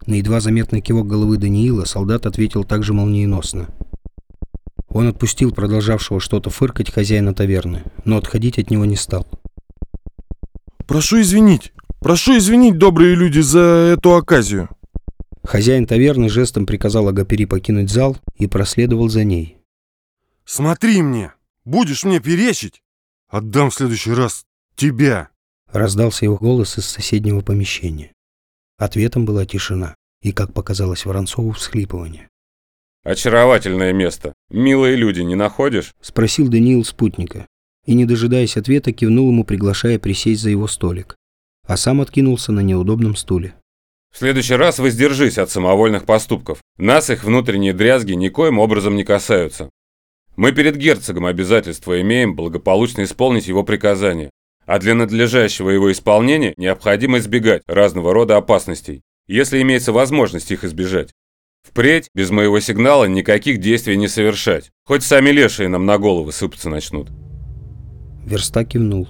На 0.06 0.14
едва 0.14 0.38
заметный 0.38 0.80
кивок 0.80 1.08
головы 1.08 1.38
Даниила 1.38 1.86
солдат 1.86 2.24
ответил 2.24 2.62
также 2.62 2.92
молниеносно. 2.92 3.66
Он 4.88 5.08
отпустил 5.08 5.52
продолжавшего 5.52 6.20
что-то 6.20 6.50
фыркать 6.50 6.92
хозяина 6.92 7.34
таверны, 7.34 7.82
но 8.04 8.16
отходить 8.16 8.60
от 8.60 8.70
него 8.70 8.84
не 8.84 8.96
стал. 8.96 9.26
«Прошу 10.90 11.20
извинить! 11.20 11.72
Прошу 12.00 12.36
извинить, 12.36 12.76
добрые 12.76 13.14
люди, 13.14 13.38
за 13.38 13.94
эту 13.96 14.16
оказию!» 14.16 14.68
Хозяин 15.44 15.86
таверны 15.86 16.28
жестом 16.28 16.66
приказал 16.66 17.06
Агапери 17.06 17.44
покинуть 17.44 17.92
зал 17.92 18.16
и 18.34 18.48
проследовал 18.48 19.08
за 19.08 19.22
ней. 19.22 19.58
«Смотри 20.44 21.00
мне! 21.02 21.32
Будешь 21.64 22.02
мне 22.02 22.18
перечить? 22.18 22.82
Отдам 23.28 23.70
в 23.70 23.74
следующий 23.76 24.12
раз 24.12 24.44
тебя!» 24.74 25.28
Раздался 25.70 26.24
его 26.24 26.36
голос 26.36 26.76
из 26.76 26.86
соседнего 26.86 27.40
помещения. 27.40 28.12
Ответом 28.76 29.24
была 29.24 29.46
тишина 29.46 29.94
и, 30.22 30.32
как 30.32 30.52
показалось 30.52 31.04
Воронцову, 31.04 31.52
всхлипывание. 31.52 32.28
Очаровательное 33.04 33.92
место. 33.92 34.32
Милые 34.50 34.96
люди, 34.96 35.20
не 35.20 35.36
находишь? 35.36 35.94
Спросил 36.00 36.48
Даниил 36.48 36.84
спутника. 36.84 37.46
И, 37.86 37.94
не 37.94 38.04
дожидаясь 38.04 38.56
ответа, 38.56 38.92
кивнул 38.92 39.28
ему, 39.28 39.44
приглашая 39.44 39.98
присесть 39.98 40.42
за 40.42 40.50
его 40.50 40.66
столик. 40.66 41.16
А 41.66 41.76
сам 41.76 42.00
откинулся 42.00 42.52
на 42.52 42.60
неудобном 42.60 43.16
стуле. 43.16 43.54
В 44.12 44.18
следующий 44.18 44.54
раз 44.54 44.78
воздержись 44.78 45.38
от 45.38 45.50
самовольных 45.50 46.04
поступков. 46.04 46.58
Нас 46.78 47.10
их 47.10 47.24
внутренние 47.24 47.72
дрязги 47.72 48.12
никоим 48.12 48.58
образом 48.58 48.96
не 48.96 49.04
касаются. 49.04 49.70
Мы 50.36 50.52
перед 50.52 50.76
герцогом 50.76 51.26
обязательства 51.26 52.00
имеем 52.00 52.34
благополучно 52.34 53.04
исполнить 53.04 53.46
его 53.46 53.62
приказания. 53.62 54.30
А 54.66 54.78
для 54.78 54.94
надлежащего 54.94 55.70
его 55.70 55.90
исполнения 55.90 56.54
необходимо 56.56 57.18
избегать 57.18 57.62
разного 57.66 58.12
рода 58.12 58.36
опасностей, 58.36 59.02
если 59.26 59.60
имеется 59.62 59.92
возможность 59.92 60.50
их 60.50 60.64
избежать. 60.64 61.10
Впредь, 61.62 62.08
без 62.14 62.30
моего 62.30 62.58
сигнала, 62.60 63.04
никаких 63.04 63.58
действий 63.58 63.96
не 63.96 64.08
совершать. 64.08 64.70
Хоть 64.84 65.02
сами 65.02 65.30
лешие 65.30 65.68
нам 65.68 65.86
на 65.86 65.98
головы 65.98 66.32
сыпаться 66.32 66.68
начнут. 66.68 67.08
Верста 68.30 68.64
кивнул. 68.64 69.08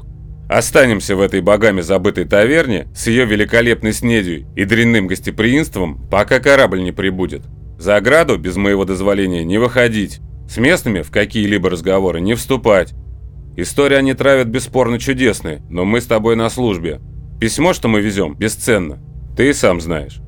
Останемся 0.48 1.14
в 1.14 1.20
этой 1.20 1.42
богами 1.42 1.80
забытой 1.80 2.24
таверне 2.24 2.88
с 2.92 3.06
ее 3.06 3.24
великолепной 3.24 3.92
снедью 3.92 4.46
и 4.56 4.64
дрянным 4.64 5.06
гостеприимством, 5.06 6.08
пока 6.10 6.40
корабль 6.40 6.82
не 6.82 6.90
прибудет. 6.90 7.42
За 7.78 7.96
ограду, 7.96 8.36
без 8.36 8.56
моего 8.56 8.84
дозволения, 8.84 9.44
не 9.44 9.58
выходить. 9.58 10.20
С 10.48 10.56
местными 10.56 11.02
в 11.02 11.10
какие-либо 11.12 11.70
разговоры 11.70 12.20
не 12.20 12.34
вступать. 12.34 12.94
Истории 13.56 13.94
они 13.94 14.14
травят 14.14 14.48
бесспорно 14.48 14.98
чудесные, 14.98 15.62
но 15.70 15.84
мы 15.84 16.00
с 16.00 16.06
тобой 16.06 16.34
на 16.34 16.50
службе. 16.50 17.00
Письмо, 17.40 17.72
что 17.72 17.86
мы 17.86 18.00
везем, 18.00 18.34
бесценно. 18.34 18.98
Ты 19.36 19.50
и 19.50 19.52
сам 19.52 19.80
знаешь. 19.80 20.20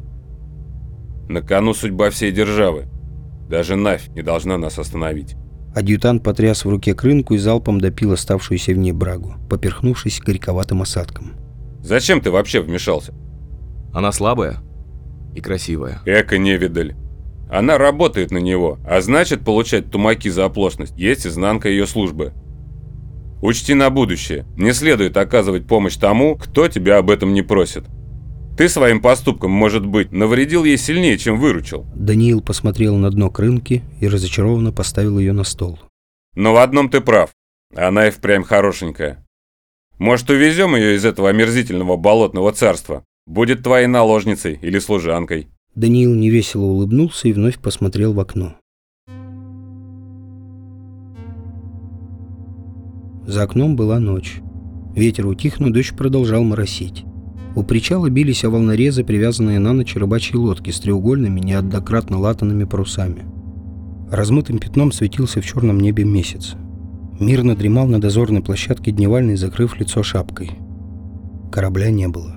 На 1.28 1.42
кону 1.42 1.74
судьба 1.74 2.10
всей 2.10 2.30
державы. 2.30 2.86
Даже 3.48 3.74
Навь 3.74 4.08
не 4.08 4.22
должна 4.22 4.56
нас 4.56 4.78
остановить. 4.78 5.34
Адъютант 5.74 6.22
потряс 6.22 6.64
в 6.64 6.68
руке 6.68 6.94
крынку 6.94 7.34
и 7.34 7.38
залпом 7.38 7.80
допил 7.80 8.12
оставшуюся 8.12 8.72
в 8.72 8.76
ней 8.76 8.92
брагу, 8.92 9.36
поперхнувшись 9.48 10.20
горьковатым 10.20 10.82
осадком. 10.82 11.32
Зачем 11.80 12.20
ты 12.20 12.30
вообще 12.30 12.60
вмешался? 12.60 13.14
Она 13.92 14.12
слабая 14.12 14.58
и 15.34 15.40
красивая. 15.40 16.00
Эко 16.04 16.38
невидаль. 16.38 16.94
Она 17.50 17.78
работает 17.78 18.30
на 18.30 18.38
него, 18.38 18.78
а 18.86 19.00
значит 19.00 19.44
получать 19.44 19.90
тумаки 19.90 20.28
за 20.28 20.44
оплошность 20.44 20.96
есть 20.96 21.26
изнанка 21.26 21.68
ее 21.68 21.86
службы. 21.86 22.32
Учти 23.42 23.74
на 23.74 23.90
будущее, 23.90 24.46
не 24.56 24.72
следует 24.72 25.16
оказывать 25.16 25.66
помощь 25.66 25.96
тому, 25.96 26.36
кто 26.36 26.68
тебя 26.68 26.98
об 26.98 27.10
этом 27.10 27.34
не 27.34 27.42
просит. 27.42 27.84
Ты 28.56 28.68
своим 28.68 29.00
поступком, 29.00 29.50
может 29.50 29.86
быть, 29.86 30.12
навредил 30.12 30.64
ей 30.64 30.76
сильнее, 30.76 31.16
чем 31.16 31.40
выручил. 31.40 31.86
Даниил 31.94 32.42
посмотрел 32.42 32.96
на 32.96 33.10
дно 33.10 33.30
крынки 33.30 33.82
и 34.00 34.06
разочарованно 34.06 34.72
поставил 34.72 35.18
ее 35.18 35.32
на 35.32 35.44
стол. 35.44 35.78
Но 36.34 36.52
в 36.52 36.58
одном 36.58 36.90
ты 36.90 37.00
прав. 37.00 37.30
Она 37.74 38.08
и 38.08 38.10
впрямь 38.10 38.42
хорошенькая. 38.42 39.26
Может, 39.98 40.30
увезем 40.30 40.76
ее 40.76 40.96
из 40.96 41.04
этого 41.04 41.30
омерзительного 41.30 41.96
болотного 41.96 42.52
царства? 42.52 43.04
Будет 43.26 43.62
твоей 43.62 43.86
наложницей 43.86 44.58
или 44.60 44.78
служанкой. 44.78 45.48
Даниил 45.74 46.14
невесело 46.14 46.64
улыбнулся 46.64 47.28
и 47.28 47.32
вновь 47.32 47.58
посмотрел 47.58 48.12
в 48.12 48.20
окно. 48.20 48.56
За 53.26 53.44
окном 53.44 53.76
была 53.76 53.98
ночь. 53.98 54.40
Ветер 54.94 55.26
утих, 55.26 55.60
но 55.60 55.70
дождь 55.70 55.96
продолжал 55.96 56.42
моросить. 56.42 57.04
У 57.54 57.62
причала 57.62 58.08
бились 58.08 58.44
о 58.44 58.50
волнорезы, 58.50 59.04
привязанные 59.04 59.58
на 59.58 59.74
ночь 59.74 59.94
рыбачьи 59.94 60.36
лодки 60.36 60.70
с 60.70 60.80
треугольными, 60.80 61.40
неоднократно 61.40 62.18
латанными 62.18 62.64
парусами. 62.64 63.26
Размытым 64.10 64.58
пятном 64.58 64.90
светился 64.90 65.40
в 65.40 65.44
черном 65.44 65.78
небе 65.80 66.04
месяц. 66.04 66.54
Мирно 67.20 67.54
дремал 67.54 67.86
на 67.86 68.00
дозорной 68.00 68.42
площадке 68.42 68.90
дневальный, 68.90 69.36
закрыв 69.36 69.78
лицо 69.78 70.02
шапкой. 70.02 70.52
Корабля 71.50 71.90
не 71.90 72.08
было. 72.08 72.36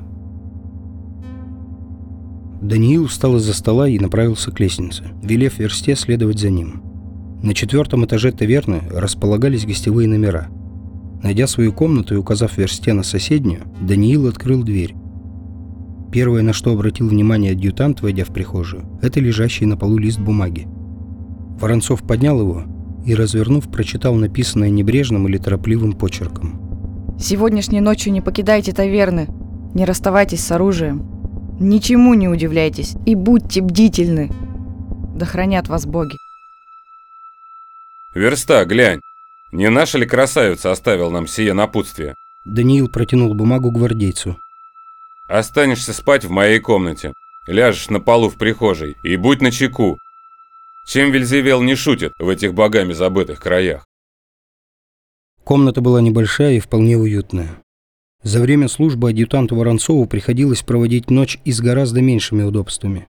Даниил 2.62 3.08
встал 3.08 3.38
из-за 3.38 3.54
стола 3.54 3.88
и 3.88 4.00
направился 4.00 4.52
к 4.52 4.60
лестнице, 4.60 5.06
велев 5.24 5.60
версте 5.60 5.96
следовать 5.96 6.40
за 6.40 6.50
ним. 6.50 6.82
На 7.42 7.54
четвертом 7.54 8.06
этаже 8.06 8.32
таверны 8.32 8.82
располагались 8.92 9.66
гостевые 9.66 10.08
номера. 10.10 10.48
Найдя 11.24 11.48
свою 11.48 11.72
комнату 11.72 12.16
и 12.16 12.18
указав 12.18 12.58
версте 12.58 12.94
на 12.94 13.04
соседнюю, 13.04 13.64
Даниил 13.82 14.28
открыл 14.28 14.64
дверь. 14.64 14.96
Первое, 16.16 16.44
на 16.44 16.54
что 16.54 16.72
обратил 16.72 17.10
внимание 17.10 17.52
адъютант, 17.52 18.02
войдя 18.02 18.24
в 18.24 18.30
прихожую, 18.30 18.86
это 19.02 19.20
лежащий 19.20 19.66
на 19.66 19.76
полу 19.76 19.98
лист 19.98 20.18
бумаги. 20.18 20.66
Воронцов 21.60 22.08
поднял 22.08 22.40
его 22.40 22.64
и, 23.06 23.14
развернув, 23.14 23.70
прочитал 23.70 24.16
написанное 24.16 24.70
небрежным 24.70 25.28
или 25.28 25.38
торопливым 25.38 25.92
почерком. 25.92 27.18
Сегодняшней 27.20 27.82
ночью 27.82 28.14
не 28.14 28.22
покидайте 28.22 28.72
таверны, 28.72 29.28
не 29.74 29.84
расставайтесь 29.84 30.40
с 30.40 30.50
оружием, 30.54 31.06
ничему 31.60 32.14
не 32.14 32.30
удивляйтесь 32.30 32.96
и 33.06 33.14
будьте 33.14 33.60
бдительны. 33.60 34.32
Да 35.18 35.26
хранят 35.26 35.68
вас 35.68 35.86
боги. 35.86 36.16
Верста, 38.14 38.64
глянь. 38.64 39.02
Не 39.52 39.70
наша 39.70 39.98
ли 39.98 40.06
красавица 40.06 40.72
оставил 40.72 41.12
нам 41.12 41.28
сие 41.28 41.52
напутствие? 41.52 42.16
Даниил 42.46 42.88
протянул 42.88 43.34
бумагу 43.34 43.70
гвардейцу. 43.70 44.38
Останешься 45.28 45.94
спать 45.94 46.24
в 46.24 46.30
моей 46.30 46.60
комнате. 46.60 47.14
Ляжешь 47.48 47.90
на 47.90 48.00
полу 48.00 48.30
в 48.30 48.38
прихожей 48.38 48.96
и 49.04 49.18
будь 49.18 49.42
начеку. 49.42 49.98
Чем 50.88 51.12
Вельзевел 51.12 51.62
не 51.62 51.76
шутит 51.76 52.14
в 52.20 52.30
этих 52.30 52.54
богами 52.54 52.94
забытых 52.94 53.40
краях? 53.40 53.86
Комната 55.44 55.82
была 55.82 56.02
небольшая 56.02 56.54
и 56.54 56.60
вполне 56.60 56.98
уютная. 56.98 57.62
За 58.24 58.42
время 58.42 58.68
службы 58.68 59.10
адъютанту 59.10 59.56
Воронцову 59.56 60.08
приходилось 60.08 60.64
проводить 60.64 61.12
ночь 61.12 61.40
и 61.46 61.52
с 61.52 61.60
гораздо 61.60 62.02
меньшими 62.02 62.44
удобствами. 62.44 63.08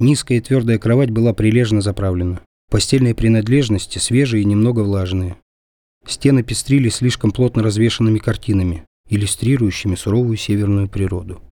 Низкая 0.00 0.38
и 0.38 0.40
твердая 0.40 0.78
кровать 0.78 1.10
была 1.10 1.32
прилежно 1.32 1.80
заправлена. 1.80 2.40
Постельные 2.70 3.14
принадлежности 3.14 3.98
свежие 3.98 4.42
и 4.42 4.46
немного 4.46 4.80
влажные. 4.80 5.36
Стены 6.06 6.42
пестрили 6.42 6.88
слишком 6.88 7.30
плотно 7.32 7.62
развешанными 7.62 8.18
картинами, 8.18 8.86
иллюстрирующими 9.10 9.96
суровую 9.96 10.36
северную 10.36 10.88
природу. 10.88 11.42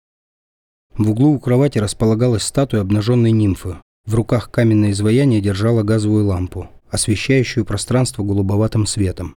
В 0.96 1.10
углу 1.10 1.34
у 1.34 1.38
кровати 1.38 1.78
располагалась 1.78 2.44
статуя 2.44 2.80
обнаженной 2.80 3.32
нимфы. 3.32 3.76
В 4.06 4.14
руках 4.14 4.50
каменное 4.50 4.92
изваяние 4.92 5.40
держала 5.40 5.82
газовую 5.82 6.26
лампу, 6.26 6.70
освещающую 6.90 7.64
пространство 7.64 8.22
голубоватым 8.22 8.86
светом. 8.86 9.36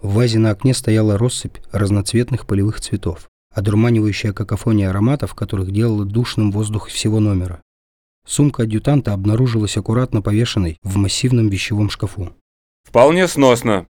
В 0.00 0.14
вазе 0.14 0.38
на 0.38 0.50
окне 0.50 0.74
стояла 0.74 1.18
россыпь 1.18 1.58
разноцветных 1.72 2.46
полевых 2.46 2.80
цветов, 2.80 3.28
одурманивающая 3.52 4.32
какофония 4.32 4.90
ароматов, 4.90 5.34
которых 5.34 5.72
делала 5.72 6.04
душным 6.04 6.52
воздух 6.52 6.88
всего 6.88 7.18
номера. 7.18 7.60
Сумка 8.24 8.62
адъютанта 8.62 9.12
обнаружилась 9.12 9.76
аккуратно 9.76 10.22
повешенной 10.22 10.78
в 10.82 10.96
массивном 10.96 11.48
вещевом 11.48 11.90
шкафу. 11.90 12.32
Вполне 12.84 13.26
сносно. 13.26 13.86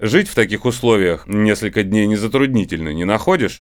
Жить 0.00 0.28
в 0.28 0.34
таких 0.34 0.64
условиях 0.64 1.26
несколько 1.26 1.82
дней 1.82 2.06
не 2.06 2.16
затруднительно, 2.16 2.88
не 2.88 3.04
находишь? 3.04 3.60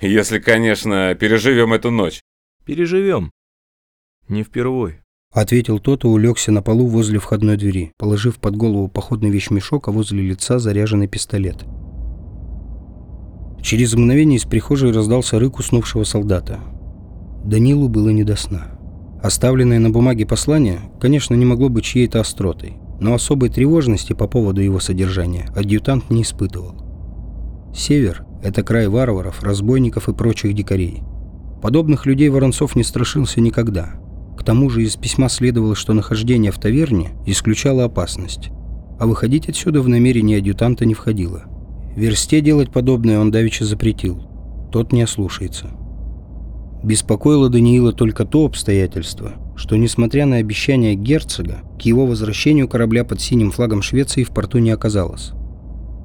Если, 0.00 0.38
конечно, 0.38 1.16
переживем 1.16 1.72
эту 1.72 1.90
ночь. 1.90 2.22
Переживем. 2.64 3.32
Не 4.28 4.44
впервой. 4.44 5.00
Ответил 5.32 5.80
тот 5.80 6.04
и 6.04 6.06
улегся 6.06 6.52
на 6.52 6.62
полу 6.62 6.86
возле 6.86 7.18
входной 7.18 7.56
двери, 7.56 7.92
положив 7.98 8.38
под 8.38 8.54
голову 8.56 8.86
походный 8.86 9.30
вещмешок, 9.30 9.88
а 9.88 9.90
возле 9.90 10.22
лица 10.22 10.60
заряженный 10.60 11.08
пистолет. 11.08 11.64
Через 13.60 13.94
мгновение 13.94 14.36
из 14.36 14.44
прихожей 14.44 14.92
раздался 14.92 15.40
рык 15.40 15.58
уснувшего 15.58 16.04
солдата. 16.04 16.60
Данилу 17.44 17.88
было 17.88 18.10
не 18.10 18.22
до 18.22 18.36
сна. 18.36 18.78
Оставленное 19.20 19.80
на 19.80 19.90
бумаге 19.90 20.24
послание, 20.24 20.82
конечно, 21.00 21.34
не 21.34 21.44
могло 21.44 21.68
быть 21.68 21.84
чьей-то 21.84 22.20
остротой, 22.20 22.76
но 23.00 23.14
особой 23.14 23.48
тревожности 23.48 24.12
по 24.12 24.26
поводу 24.26 24.60
его 24.60 24.80
содержания 24.80 25.50
адъютант 25.54 26.10
не 26.10 26.22
испытывал. 26.22 26.74
Север– 27.74 28.24
это 28.42 28.62
край 28.62 28.88
варваров, 28.88 29.42
разбойников 29.42 30.08
и 30.08 30.14
прочих 30.14 30.54
дикарей. 30.54 31.02
Подобных 31.62 32.06
людей 32.06 32.28
Воронцов 32.28 32.76
не 32.76 32.84
страшился 32.84 33.40
никогда. 33.40 33.94
К 34.36 34.44
тому 34.44 34.70
же 34.70 34.82
из 34.82 34.96
письма 34.96 35.28
следовало, 35.28 35.74
что 35.74 35.92
нахождение 35.92 36.52
в 36.52 36.58
таверне 36.58 37.10
исключало 37.26 37.84
опасность, 37.84 38.50
а 38.98 39.06
выходить 39.06 39.48
отсюда 39.48 39.82
в 39.82 39.88
намерении 39.88 40.38
адъютанта 40.38 40.86
не 40.86 40.94
входило. 40.94 41.44
Версте 41.96 42.40
делать 42.40 42.70
подобное 42.70 43.18
он 43.18 43.30
давеча 43.30 43.64
запретил. 43.64 44.22
Тот 44.70 44.92
не 44.92 45.02
ослушается. 45.02 45.70
Беспокоило 46.84 47.48
Даниила 47.48 47.92
только 47.92 48.24
то 48.24 48.46
обстоятельство, 48.46 49.32
что, 49.58 49.76
несмотря 49.76 50.24
на 50.24 50.36
обещание 50.36 50.94
герцога, 50.94 51.62
к 51.78 51.82
его 51.82 52.06
возвращению 52.06 52.68
корабля 52.68 53.04
под 53.04 53.20
синим 53.20 53.50
флагом 53.50 53.82
Швеции 53.82 54.22
в 54.22 54.30
порту 54.30 54.58
не 54.58 54.70
оказалось. 54.70 55.32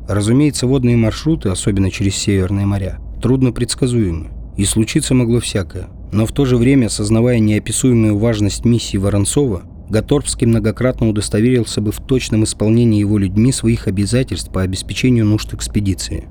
Разумеется, 0.10 0.66
водные 0.66 0.98
маршруты, 0.98 1.50
особенно 1.50 1.92
через 1.92 2.16
Северные 2.16 2.66
моря, 2.66 3.00
трудно 3.22 3.52
предсказуемы, 3.52 4.32
и 4.58 4.66
случиться 4.66 5.14
могло 5.14 5.40
всякое. 5.40 5.90
Но 6.12 6.26
в 6.26 6.32
то 6.32 6.46
же 6.46 6.58
время, 6.58 6.88
осознавая 6.88 7.40
неописуемую 7.40 8.18
важность 8.18 8.66
миссии 8.66 8.98
Воронцова, 8.98 9.64
Готорвский 9.90 10.48
многократно 10.48 11.08
удостоверился 11.08 11.80
бы 11.80 11.92
в 11.92 12.00
точном 12.00 12.46
исполнении 12.46 13.00
его 13.00 13.20
людьми 13.20 13.52
своих 13.52 13.88
обязательств 13.88 14.52
по 14.52 14.64
обеспечению 14.64 15.26
нужд 15.26 15.54
экспедиции. 15.54 16.26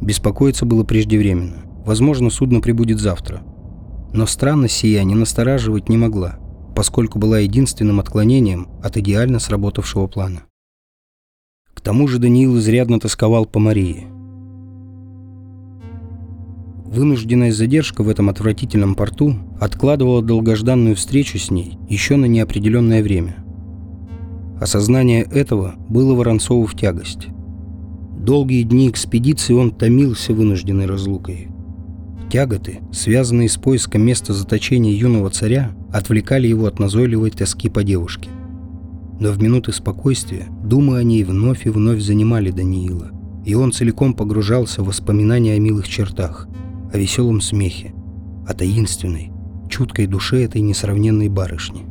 Беспокоиться 0.00 0.64
было 0.64 0.84
преждевременно. 0.84 1.64
Возможно, 1.84 2.30
судно 2.30 2.60
прибудет 2.60 3.00
завтра, 3.00 3.42
но 4.12 4.26
странность 4.26 4.74
сия 4.74 5.02
не 5.04 5.14
настораживать 5.14 5.88
не 5.88 5.96
могла, 5.96 6.38
поскольку 6.74 7.18
была 7.18 7.40
единственным 7.40 8.00
отклонением 8.00 8.68
от 8.82 8.96
идеально 8.96 9.38
сработавшего 9.38 10.06
плана. 10.06 10.42
К 11.74 11.80
тому 11.80 12.08
же 12.08 12.18
Даниил 12.18 12.58
изрядно 12.58 12.98
тосковал 12.98 13.46
по 13.46 13.58
Марии. 13.58 14.06
Вынужденная 16.86 17.52
задержка 17.52 18.02
в 18.02 18.08
этом 18.08 18.30
отвратительном 18.30 18.94
порту 18.94 19.34
откладывала 19.60 20.22
долгожданную 20.22 20.96
встречу 20.96 21.38
с 21.38 21.50
ней 21.50 21.78
еще 21.88 22.16
на 22.16 22.24
неопределенное 22.24 23.02
время. 23.02 23.44
Осознание 24.58 25.22
этого 25.22 25.74
было 25.88 26.14
Воронцову 26.14 26.66
в 26.66 26.74
тягость. 26.74 27.28
Долгие 28.18 28.62
дни 28.62 28.88
экспедиции 28.88 29.52
он 29.52 29.70
томился 29.70 30.32
вынужденной 30.32 30.86
разлукой– 30.86 31.48
Тяготы, 32.30 32.80
связанные 32.92 33.48
с 33.48 33.56
поиском 33.56 34.02
места 34.02 34.34
заточения 34.34 34.92
юного 34.92 35.30
царя, 35.30 35.72
отвлекали 35.90 36.46
его 36.46 36.66
от 36.66 36.78
назойливой 36.78 37.30
тоски 37.30 37.70
по 37.70 37.82
девушке. 37.82 38.28
Но 39.18 39.30
в 39.30 39.42
минуты 39.42 39.72
спокойствия 39.72 40.46
думы 40.62 40.98
о 40.98 41.02
ней 41.02 41.24
вновь 41.24 41.66
и 41.66 41.70
вновь 41.70 42.00
занимали 42.00 42.50
Даниила, 42.50 43.10
и 43.46 43.54
он 43.54 43.72
целиком 43.72 44.12
погружался 44.12 44.82
в 44.82 44.88
воспоминания 44.88 45.54
о 45.54 45.58
милых 45.58 45.88
чертах, 45.88 46.48
о 46.92 46.98
веселом 46.98 47.40
смехе, 47.40 47.94
о 48.46 48.52
таинственной, 48.52 49.32
чуткой 49.70 50.06
душе 50.06 50.44
этой 50.44 50.60
несравненной 50.60 51.30
барышни. 51.30 51.86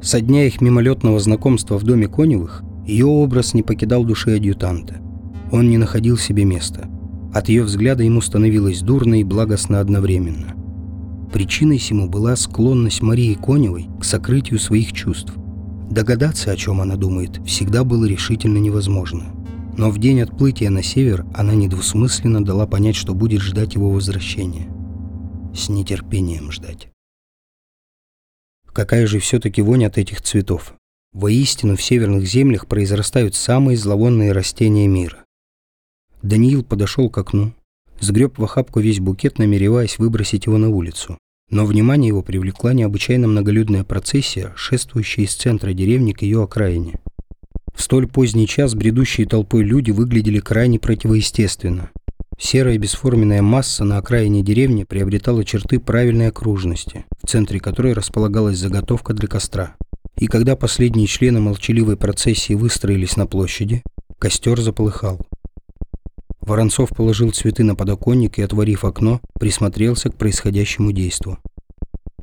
Со 0.00 0.20
дня 0.20 0.46
их 0.46 0.60
мимолетного 0.60 1.18
знакомства 1.18 1.78
в 1.78 1.82
доме 1.82 2.06
Коневых 2.06 2.62
ее 2.86 3.06
образ 3.06 3.54
не 3.54 3.64
покидал 3.64 4.04
души 4.04 4.36
адъютанта. 4.36 5.00
Он 5.50 5.68
не 5.68 5.78
находил 5.78 6.16
себе 6.16 6.44
места– 6.44 6.88
от 7.38 7.50
ее 7.50 7.64
взгляда 7.64 8.02
ему 8.02 8.22
становилось 8.22 8.80
дурно 8.80 9.20
и 9.20 9.24
благостно 9.24 9.80
одновременно. 9.80 10.54
Причиной 11.30 11.76
всему 11.76 12.08
была 12.08 12.34
склонность 12.34 13.02
Марии 13.02 13.34
Коневой 13.34 13.88
к 14.00 14.04
сокрытию 14.04 14.58
своих 14.58 14.94
чувств. 14.94 15.34
Догадаться, 15.90 16.50
о 16.50 16.56
чем 16.56 16.80
она 16.80 16.96
думает, 16.96 17.44
всегда 17.46 17.84
было 17.84 18.06
решительно 18.06 18.56
невозможно. 18.56 19.34
Но 19.76 19.90
в 19.90 19.98
день 19.98 20.22
отплытия 20.22 20.70
на 20.70 20.82
север 20.82 21.26
она 21.34 21.54
недвусмысленно 21.54 22.42
дала 22.42 22.66
понять, 22.66 22.96
что 22.96 23.12
будет 23.12 23.42
ждать 23.42 23.74
его 23.74 23.90
возвращения. 23.90 24.68
С 25.54 25.68
нетерпением 25.68 26.50
ждать. 26.50 26.88
Какая 28.72 29.06
же 29.06 29.18
все-таки 29.18 29.60
вонь 29.60 29.84
от 29.84 29.98
этих 29.98 30.22
цветов. 30.22 30.72
Воистину 31.12 31.76
в 31.76 31.82
северных 31.82 32.26
землях 32.26 32.66
произрастают 32.66 33.34
самые 33.34 33.76
зловонные 33.76 34.32
растения 34.32 34.86
мира. 34.86 35.25
Даниил 36.26 36.64
подошел 36.64 37.08
к 37.08 37.18
окну, 37.18 37.52
сгреб 38.00 38.38
в 38.38 38.42
охапку 38.42 38.80
весь 38.80 38.98
букет, 38.98 39.38
намереваясь 39.38 39.98
выбросить 39.98 40.46
его 40.46 40.58
на 40.58 40.70
улицу. 40.70 41.18
Но 41.50 41.64
внимание 41.64 42.08
его 42.08 42.22
привлекла 42.22 42.72
необычайно 42.72 43.28
многолюдная 43.28 43.84
процессия, 43.84 44.52
шествующая 44.56 45.24
из 45.24 45.36
центра 45.36 45.72
деревни 45.72 46.10
к 46.10 46.22
ее 46.22 46.42
окраине. 46.42 46.98
В 47.72 47.80
столь 47.80 48.08
поздний 48.08 48.48
час 48.48 48.74
бредущие 48.74 49.28
толпой 49.28 49.62
люди 49.62 49.92
выглядели 49.92 50.40
крайне 50.40 50.80
противоестественно. 50.80 51.90
Серая 52.36 52.76
бесформенная 52.76 53.40
масса 53.40 53.84
на 53.84 53.98
окраине 53.98 54.42
деревни 54.42 54.82
приобретала 54.82 55.44
черты 55.44 55.78
правильной 55.78 56.26
окружности, 56.26 57.04
в 57.22 57.28
центре 57.28 57.60
которой 57.60 57.92
располагалась 57.92 58.58
заготовка 58.58 59.14
для 59.14 59.28
костра. 59.28 59.76
И 60.18 60.26
когда 60.26 60.56
последние 60.56 61.06
члены 61.06 61.38
молчаливой 61.38 61.96
процессии 61.96 62.54
выстроились 62.54 63.16
на 63.16 63.28
площади, 63.28 63.84
костер 64.18 64.60
заполыхал. 64.60 65.24
Воронцов 66.46 66.90
положил 66.90 67.32
цветы 67.32 67.64
на 67.64 67.74
подоконник 67.74 68.38
и, 68.38 68.42
отворив 68.42 68.84
окно, 68.84 69.20
присмотрелся 69.38 70.10
к 70.10 70.16
происходящему 70.16 70.92
действу. 70.92 71.38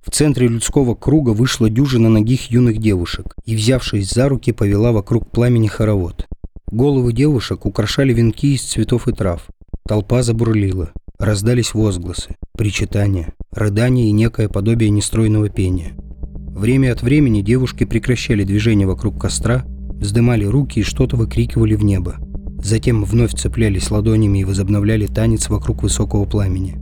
В 0.02 0.12
центре 0.12 0.48
людского 0.48 0.96
круга 0.96 1.32
вышла 1.32 1.70
дюжина 1.70 2.10
ногих 2.10 2.50
юных 2.50 2.78
девушек 2.78 3.36
и, 3.46 3.56
взявшись 3.56 4.10
за 4.10 4.30
руки, 4.30 4.54
повела 4.54 4.92
вокруг 4.94 5.30
пламени 5.30 5.68
хоровод. 5.68 6.26
Головы 6.72 7.14
девушек 7.14 7.66
украшали 7.66 8.14
венки 8.14 8.56
из 8.56 8.64
цветов 8.64 9.08
и 9.08 9.12
трав. 9.12 9.46
Толпа 9.88 10.24
забурлила. 10.24 10.92
Раздались 11.20 11.74
возгласы, 11.74 12.36
причитания, 12.58 13.34
рыдания 13.52 14.08
и 14.08 14.12
некое 14.12 14.50
подобие 14.50 14.90
нестройного 14.90 15.50
пения. 15.50 15.94
Время 16.50 16.92
от 16.92 17.02
времени 17.02 17.42
девушки 17.42 17.84
прекращали 17.84 18.44
движение 18.44 18.88
вокруг 18.88 19.22
костра, 19.22 19.64
вздымали 19.66 20.46
руки 20.46 20.80
и 20.80 20.84
что-то 20.84 21.16
выкрикивали 21.16 21.76
в 21.76 21.84
небо. 21.84 22.18
Затем 22.63 23.04
вновь 23.04 23.34
цеплялись 23.34 23.91
ладонями 23.91 24.39
и 24.39 24.43
возобновляли 24.45 25.06
танец 25.06 25.49
вокруг 25.49 25.84
высокого 25.84 26.26
пламени. 26.26 26.78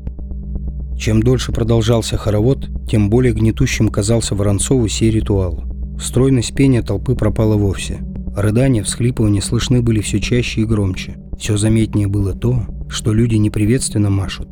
Чем 0.95 1.23
дольше 1.23 1.51
продолжался 1.51 2.17
хоровод, 2.17 2.69
тем 2.87 3.09
более 3.09 3.33
гнетущим 3.33 3.89
казался 3.89 4.35
Воронцову 4.35 4.87
сей 4.87 5.09
ритуал. 5.09 5.63
Стройность 5.99 6.53
пения 6.53 6.83
толпы 6.83 7.15
пропала 7.15 7.55
вовсе. 7.55 7.99
Рыдания, 8.35 8.83
всхлипывания 8.83 9.41
слышны 9.41 9.81
были 9.81 10.01
все 10.01 10.19
чаще 10.19 10.61
и 10.61 10.65
громче. 10.65 11.17
Все 11.39 11.57
заметнее 11.57 12.07
было 12.07 12.33
то, 12.33 12.63
что 12.87 13.11
люди 13.11 13.35
не 13.35 13.49
приветственно 13.49 14.11
машут, 14.11 14.47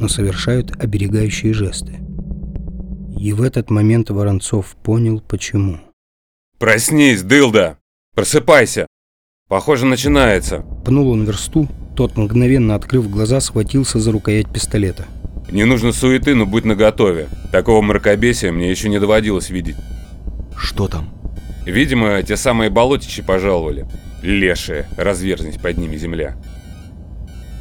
но 0.00 0.08
совершают 0.08 0.72
оберегающие 0.82 1.52
жесты. 1.52 2.00
И 3.16 3.32
в 3.32 3.42
этот 3.42 3.70
момент 3.70 4.10
Воронцов 4.10 4.76
понял, 4.82 5.20
почему. 5.20 5.78
«Проснись, 6.58 7.22
дылда! 7.22 7.78
Просыпайся! 8.14 8.86
Похоже, 9.48 9.86
начинается!» 9.86 10.64
Пнул 10.84 11.10
он 11.10 11.24
версту, 11.24 11.68
тот, 11.94 12.16
мгновенно 12.16 12.74
открыв 12.74 13.10
глаза, 13.10 13.40
схватился 13.40 13.98
за 13.98 14.12
рукоять 14.12 14.52
пистолета. 14.52 15.06
Не 15.50 15.64
нужно 15.64 15.92
суеты, 15.92 16.34
но 16.34 16.44
будь 16.44 16.64
наготове. 16.64 17.28
Такого 17.52 17.80
мракобесия 17.80 18.50
мне 18.50 18.70
еще 18.70 18.88
не 18.88 18.98
доводилось 18.98 19.50
видеть. 19.50 19.76
Что 20.56 20.88
там? 20.88 21.10
Видимо, 21.64 22.20
те 22.22 22.36
самые 22.36 22.68
болотичи 22.68 23.22
пожаловали. 23.22 23.86
Лешие, 24.22 24.88
разверзнись 24.96 25.58
под 25.58 25.78
ними 25.78 25.96
земля. 25.96 26.36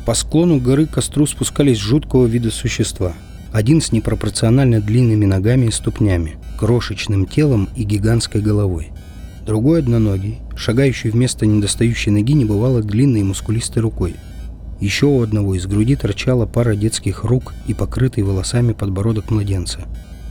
По 0.05 0.15
склону 0.15 0.59
горы 0.59 0.87
к 0.87 0.91
костру 0.91 1.27
спускались 1.27 1.77
жуткого 1.77 2.25
вида 2.25 2.49
существа. 2.49 3.13
Один 3.51 3.81
с 3.81 3.91
непропорционально 3.91 4.81
длинными 4.81 5.25
ногами 5.25 5.67
и 5.67 5.71
ступнями, 5.71 6.37
крошечным 6.59 7.25
телом 7.25 7.69
и 7.75 7.83
гигантской 7.83 8.41
головой. 8.41 8.89
Другой 9.45 9.79
одноногий, 9.79 10.39
шагающий 10.55 11.09
вместо 11.09 11.45
недостающей 11.45 12.11
ноги 12.11 12.33
небывало 12.33 12.81
длинной 12.81 13.21
и 13.21 13.23
мускулистой 13.23 13.81
рукой. 13.81 14.15
Еще 14.79 15.05
у 15.05 15.21
одного 15.21 15.55
из 15.55 15.65
груди 15.67 15.95
торчала 15.95 16.45
пара 16.45 16.75
детских 16.75 17.23
рук 17.23 17.53
и 17.67 17.73
покрытый 17.73 18.23
волосами 18.23 18.73
подбородок 18.73 19.31
младенца. 19.31 19.87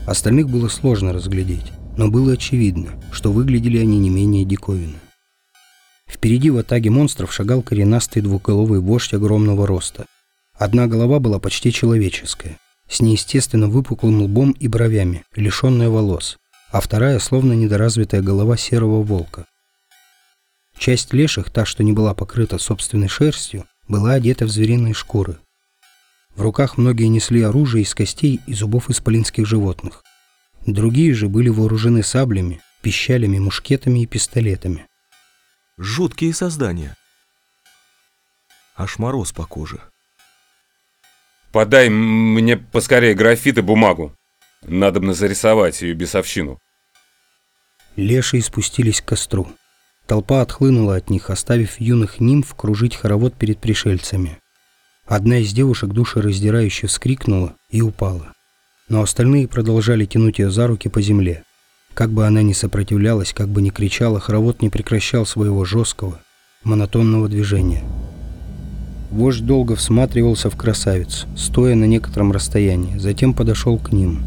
Остальных 0.07 0.51
было 0.51 0.69
сложно 0.69 1.13
разглядеть, 1.13 1.73
но 1.97 2.09
было 2.09 2.33
очевидно, 2.33 2.91
что 3.11 3.33
выглядели 3.33 3.79
они 3.79 3.99
не 3.99 4.11
менее 4.11 4.45
диковинно. 4.45 4.99
Впереди 6.07 6.51
в 6.51 6.59
атаге 6.59 6.91
монстров 6.91 7.33
шагал 7.33 7.63
коренастый 7.63 8.23
двуголовый 8.23 8.81
вождь 8.81 9.15
огромного 9.15 9.67
роста. 9.67 10.05
Одна 10.57 10.87
голова 10.87 11.19
была 11.19 11.39
почти 11.39 11.73
человеческая, 11.73 12.59
с 12.89 13.01
неестественно 13.01 13.69
выпуклым 13.69 14.23
лбом 14.23 14.53
и 14.53 14.69
бровями, 14.69 15.25
лишенная 15.35 15.89
волос, 15.89 16.37
а 16.71 16.81
вторая 16.81 17.19
словно 17.19 17.55
недоразвитая 17.55 18.23
голова 18.23 18.57
серого 18.57 19.03
волка. 19.03 19.47
Часть 20.79 21.13
леших, 21.13 21.51
та, 21.51 21.65
что 21.65 21.83
не 21.83 21.93
была 21.93 22.15
покрыта 22.15 22.59
собственной 22.59 23.09
шерстью, 23.09 23.67
была 23.89 24.13
одета 24.13 24.45
в 24.45 24.51
звериные 24.51 24.95
шкуры. 24.95 25.39
В 26.35 26.43
руках 26.43 26.79
многие 26.79 27.07
несли 27.07 27.43
оружие 27.43 27.85
из 27.85 27.95
костей 27.95 28.41
и 28.47 28.55
зубов 28.55 28.91
исполинских 28.91 29.47
животных. 29.47 30.03
Другие 30.67 31.15
же 31.15 31.29
были 31.29 31.49
вооружены 31.49 32.03
саблями, 32.03 32.61
пищалями, 32.83 33.39
мушкетами 33.39 34.03
и 34.03 34.07
пистолетами. 34.07 34.87
Жуткие 35.79 36.35
создания. 36.35 36.97
Аж 38.77 38.99
мороз 38.99 39.33
по 39.33 39.47
коже. 39.47 39.81
Подай 41.53 41.89
мне 41.89 42.57
поскорее 42.57 43.15
графит 43.15 43.59
и 43.59 43.61
бумагу. 43.61 44.13
Надо 44.63 44.99
бы 44.99 45.15
зарисовать 45.15 45.83
ее 45.83 45.95
бесовщину. 45.95 46.59
Лешие 47.97 48.43
спустились 48.43 49.01
к 49.01 49.05
костру. 49.05 49.49
Толпа 50.07 50.43
отхлынула 50.43 50.97
от 50.97 51.09
них, 51.09 51.31
оставив 51.31 51.81
юных 51.81 52.21
нимф 52.21 52.55
кружить 52.55 52.95
хоровод 52.95 53.35
перед 53.35 53.59
пришельцами. 53.59 54.39
Одна 55.07 55.39
из 55.39 55.53
девушек 55.53 55.91
душераздирающе 55.91 56.87
вскрикнула 56.89 57.55
и 57.71 57.81
упала. 57.81 58.33
Но 58.89 59.01
остальные 59.01 59.49
продолжали 59.49 60.05
тянуть 60.05 60.39
ее 60.39 60.51
за 60.51 60.67
руки 60.67 60.89
по 60.91 61.01
земле. 61.01 61.43
Как 61.95 62.11
бы 62.11 62.27
она 62.27 62.43
ни 62.43 62.53
сопротивлялась, 62.53 63.33
как 63.33 63.49
бы 63.49 63.63
ни 63.63 63.71
кричала, 63.71 64.21
хоровод 64.21 64.61
не 64.61 64.69
прекращал 64.69 65.25
своего 65.25 65.65
жесткого, 65.65 66.21
монотонного 66.65 67.29
движения. 67.29 67.83
Вождь 69.11 69.47
долго 69.47 69.75
всматривался 69.77 70.51
в 70.51 70.57
красавиц, 70.57 71.25
стоя 71.37 71.75
на 71.77 71.85
некотором 71.85 72.33
расстоянии, 72.33 72.99
затем 72.99 73.33
подошел 73.33 73.79
к 73.79 73.93
ним. 73.93 74.27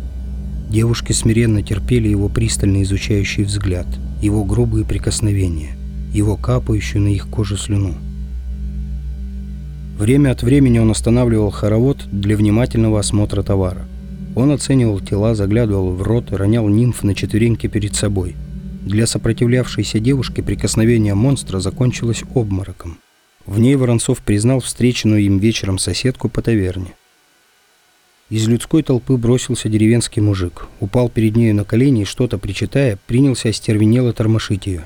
Девушки 0.69 1.11
смиренно 1.11 1.61
терпели 1.61 2.07
его 2.07 2.29
пристально 2.29 2.81
изучающий 2.81 3.43
взгляд– 3.43 3.85
его 4.21 4.43
грубые 4.43 4.85
прикосновения, 4.85 5.77
его 6.13 6.35
капающую 6.35 7.01
на 7.01 7.09
их 7.09 7.27
кожу 7.27 7.57
слюну. 7.57 7.95
Время 9.97 10.31
от 10.31 10.43
времени 10.43 10.79
он 10.79 10.91
останавливал 10.91 11.49
хоровод 11.49 12.05
для 12.11 12.37
внимательного 12.37 12.99
осмотра 12.99 13.41
товара. 13.41 13.85
Он 14.35 14.51
оценивал 14.51 14.99
тела, 14.99 15.33
заглядывал 15.33 15.91
в 15.91 16.03
рот 16.03 16.31
ронял 16.31 16.67
нимф 16.67 17.01
на 17.03 17.15
четвереньки 17.15 17.65
перед 17.67 17.95
собой. 17.95 18.35
Для 18.83 19.07
сопротивлявшейся 19.07 19.99
девушки 19.99 20.41
прикосновение 20.41 21.15
монстра 21.15 21.59
закончилось 21.59 22.23
обмороком. 22.35 22.99
В 23.47 23.59
ней 23.59 23.75
Воронцов 23.75 24.19
признал 24.19 24.59
встреченную 24.59 25.21
им 25.21 25.39
вечером 25.39 25.79
соседку 25.79 26.29
по 26.29 26.41
таверне. 26.41 26.93
Из 28.29 28.45
людской 28.45 28.83
толпы 28.83 29.15
бросился 29.15 29.69
деревенский 29.69 30.21
мужик, 30.21 30.67
упал 30.81 31.07
перед 31.07 31.37
нею 31.37 31.55
на 31.55 31.63
колени 31.63 32.01
и, 32.01 32.05
что-то 32.05 32.37
причитая, 32.37 32.99
принялся 33.07 33.47
остервенело 33.47 34.11
тормошить 34.11 34.67
ее. 34.67 34.85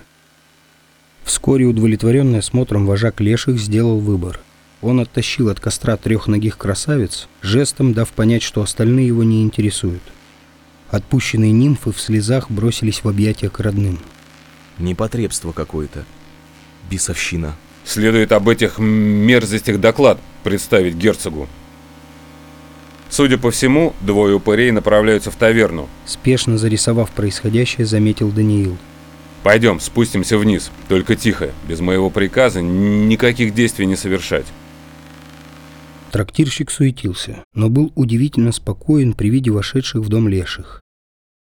Вскоре, 1.24 1.66
удовлетворенный 1.66 2.40
осмотром, 2.40 2.86
вожак 2.86 3.20
леших 3.20 3.58
сделал 3.58 4.00
выбор. 4.00 4.40
Он 4.82 5.00
оттащил 5.00 5.50
от 5.50 5.60
костра 5.60 5.98
трехногих 5.98 6.58
красавиц, 6.58 7.28
жестом 7.42 7.94
дав 7.94 8.10
понять, 8.10 8.44
что 8.44 8.62
остальные 8.62 9.08
его 9.08 9.24
не 9.24 9.42
интересуют. 9.42 10.04
Отпущенные 10.90 11.52
нимфы 11.52 11.92
в 11.92 12.00
слезах 12.00 12.52
бросились 12.52 13.04
в 13.04 13.08
объятия 13.08 13.50
к 13.50 13.60
родным. 13.60 14.00
Непотребство 14.78 15.52
какое-то. 15.52 16.06
Бесовщина. 16.92 17.56
Следует 17.86 18.32
об 18.34 18.50
этих 18.50 18.78
мерзостях 18.78 19.80
доклад 19.80 20.20
представить 20.44 20.96
герцогу. 20.96 21.48
Судя 23.12 23.38
по 23.38 23.52
всему, 23.52 23.94
двое 24.00 24.36
упырей 24.36 24.72
направляются 24.72 25.32
в 25.32 25.36
таверну. 25.36 25.90
Спешно 26.06 26.58
зарисовав 26.58 27.12
происходящее, 27.12 27.86
заметил 27.86 28.32
Даниил. 28.32 28.78
Пойдем, 29.44 29.82
спустимся 29.82 30.38
вниз. 30.38 30.72
Только 30.88 31.18
тихо, 31.18 31.52
без 31.68 31.82
моего 31.82 32.10
приказа 32.10 32.62
никаких 32.62 33.54
действий 33.54 33.86
не 33.86 33.98
совершать. 33.98 34.46
Трактирщик 36.12 36.72
суетился, 36.72 37.44
но 37.54 37.70
был 37.70 37.92
удивительно 37.96 38.54
спокоен 38.54 39.14
при 39.14 39.30
виде 39.30 39.52
вошедших 39.52 40.02
в 40.02 40.08
дом 40.08 40.30
леших. 40.30 40.80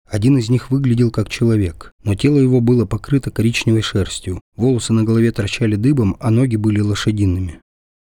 Один 0.09 0.37
из 0.37 0.49
них 0.49 0.69
выглядел 0.69 1.11
как 1.11 1.29
человек, 1.29 1.93
но 2.03 2.15
тело 2.15 2.39
его 2.39 2.59
было 2.59 2.85
покрыто 2.85 3.31
коричневой 3.31 3.81
шерстью, 3.81 4.41
волосы 4.57 4.91
на 4.91 5.03
голове 5.03 5.31
торчали 5.31 5.75
дыбом, 5.75 6.17
а 6.19 6.29
ноги 6.29 6.57
были 6.57 6.81
лошадиными. 6.81 7.61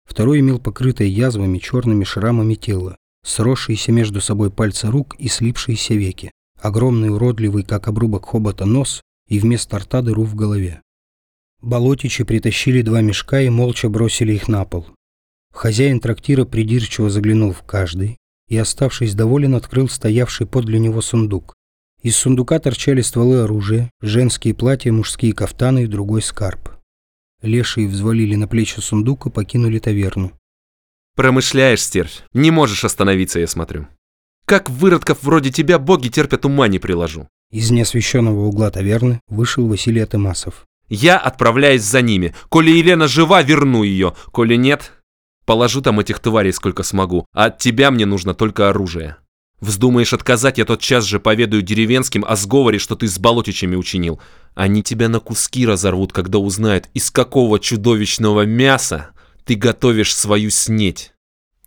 Второй 0.09 0.39
имел 0.39 0.59
покрытое 0.59 1.07
язвами 1.07 1.57
черными 1.57 2.03
шрамами 2.03 2.55
тело, 2.55 2.97
сросшиеся 3.23 3.91
между 3.91 4.21
собой 4.21 4.51
пальцы 4.51 4.88
рук 4.88 5.15
и 5.17 5.27
слипшиеся 5.27 5.93
веки, 5.93 6.31
огромный 6.60 7.10
уродливый, 7.10 7.63
как 7.63 7.88
обрубок 7.88 8.25
хобота, 8.25 8.65
нос 8.65 9.01
и 9.27 9.39
вместо 9.39 9.79
рта 9.79 10.01
дыру 10.01 10.23
в 10.23 10.36
голове. 10.36 10.81
Болотичи 11.62 12.23
притащили 12.23 12.81
два 12.81 13.01
мешка 13.01 13.39
и 13.41 13.49
молча 13.49 13.88
бросили 13.89 14.34
их 14.34 14.47
на 14.47 14.65
пол. 14.65 14.88
Хозяин 15.53 15.99
трактира 15.99 16.45
придирчиво 16.45 17.10
заглянул 17.10 17.51
в 17.51 17.63
каждый 17.63 18.17
и, 18.47 18.57
оставшись 18.57 19.13
доволен, 19.13 19.55
открыл 19.55 19.88
стоявший 19.88 20.47
подле 20.47 20.79
него 20.79 21.01
сундук. 21.01 21.53
Из 22.01 22.17
сундука 22.17 22.57
торчали 22.60 23.01
стволы 23.01 23.41
оружия, 23.41 23.91
женские 24.01 24.55
платья, 24.55 24.91
мужские 24.91 25.34
кафтаны 25.34 25.84
и 25.84 25.88
другой 25.88 26.23
скарб. 26.23 26.71
Лешие 27.43 27.88
взвалили 27.88 28.36
на 28.36 28.47
плечи 28.47 28.79
сундук 28.79 29.27
и 29.27 29.29
покинули 29.29 29.77
таверну. 29.77 30.31
Промышляешь, 31.15 31.82
стервь. 31.82 32.24
Не 32.34 32.52
можешь 32.52 32.84
остановиться, 32.84 33.39
я 33.39 33.47
смотрю. 33.47 33.88
Как 34.45 34.69
выродков 34.69 35.24
вроде 35.24 35.52
тебя 35.52 35.80
боги 35.80 36.10
терпят, 36.10 36.45
ума 36.45 36.67
не 36.67 36.80
приложу. 36.80 37.28
Из 37.52 37.69
неосвещенного 37.69 38.45
угла 38.45 38.71
таверны 38.71 39.19
вышел 39.28 39.67
Василий 39.67 40.02
Атымасов. 40.02 40.65
Я 40.88 41.17
отправляюсь 41.17 41.84
за 41.84 42.02
ними. 42.02 42.34
Коли 42.50 42.71
Елена 42.71 43.08
жива, 43.08 43.41
верну 43.41 43.84
ее. 43.84 44.13
Коли 44.32 44.56
нет, 44.56 44.91
положу 45.45 45.82
там 45.82 46.00
этих 46.00 46.19
тварей 46.19 46.54
сколько 46.54 46.84
смогу. 46.84 47.26
А 47.34 47.45
от 47.45 47.60
тебя 47.60 47.91
мне 47.91 48.06
нужно 48.06 48.34
только 48.34 48.69
оружие. 48.69 49.17
Вздумаешь 49.62 50.12
отказать, 50.13 50.58
я 50.58 50.65
тотчас 50.65 51.06
же 51.06 51.19
поведаю 51.19 51.62
деревенским 51.62 52.26
о 52.28 52.36
сговоре, 52.36 52.80
что 52.80 52.95
ты 52.95 53.08
с 53.08 53.19
болотичами 53.19 53.76
учинил. 53.76 54.19
Они 54.56 54.82
тебя 54.82 55.08
на 55.08 55.19
куски 55.19 55.65
разорвут, 55.65 56.12
когда 56.12 56.39
узнают, 56.39 56.89
из 56.93 57.12
какого 57.12 57.60
чудовищного 57.60 58.45
мяса 58.45 59.12
ты 59.45 59.56
готовишь 59.56 60.15
свою 60.15 60.49
снеть. 60.49 61.13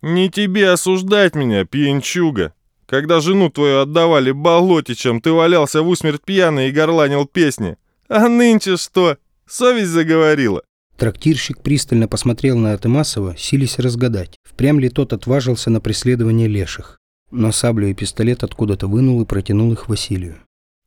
Не 0.01 0.29
тебе 0.29 0.69
осуждать 0.69 1.35
меня, 1.35 1.65
пьянчуга. 1.65 2.53
Когда 2.85 3.19
жену 3.19 3.49
твою 3.49 3.79
отдавали 3.79 4.31
болотичам, 4.31 5.19
ты 5.19 5.31
валялся 5.31 5.81
в 5.81 5.87
усмерть 5.87 6.21
пьяный 6.23 6.69
и 6.69 6.71
горланил 6.71 7.25
песни. 7.25 7.77
А 8.07 8.27
нынче 8.27 8.77
что? 8.77 9.17
Совесть 9.47 9.89
заговорила. 9.89 10.61
Трактирщик 10.97 11.61
пристально 11.61 12.07
посмотрел 12.07 12.57
на 12.57 12.73
Атымасова, 12.73 13.35
сились 13.37 13.79
разгадать, 13.79 14.37
впрямь 14.43 14.79
ли 14.79 14.89
тот 14.89 15.11
отважился 15.13 15.69
на 15.69 15.81
преследование 15.81 16.47
леших. 16.47 16.99
Но 17.31 17.51
саблю 17.51 17.87
и 17.87 17.93
пистолет 17.93 18.43
откуда-то 18.43 18.87
вынул 18.87 19.21
и 19.21 19.25
протянул 19.25 19.73
их 19.73 19.89
Василию. 19.89 20.37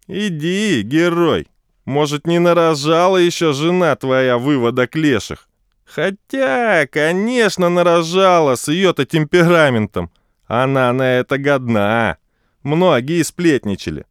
Иди, 0.07 0.83
герой. 0.83 1.49
Может, 1.85 2.27
не 2.27 2.39
нарожала 2.39 3.19
еще 3.19 3.53
жена 3.53 3.95
твоя 3.97 4.39
выводок 4.39 4.97
леших? 4.97 5.49
Хотя, 5.95 6.87
конечно, 6.87 7.71
нарожала 7.71 8.57
с 8.57 8.69
ее-то 8.69 9.07
темпераментом. 9.07 10.11
Она 10.47 10.93
на 10.93 11.19
это 11.19 11.39
годна. 11.39 12.19
Многие 12.63 13.23
сплетничали. 13.23 14.05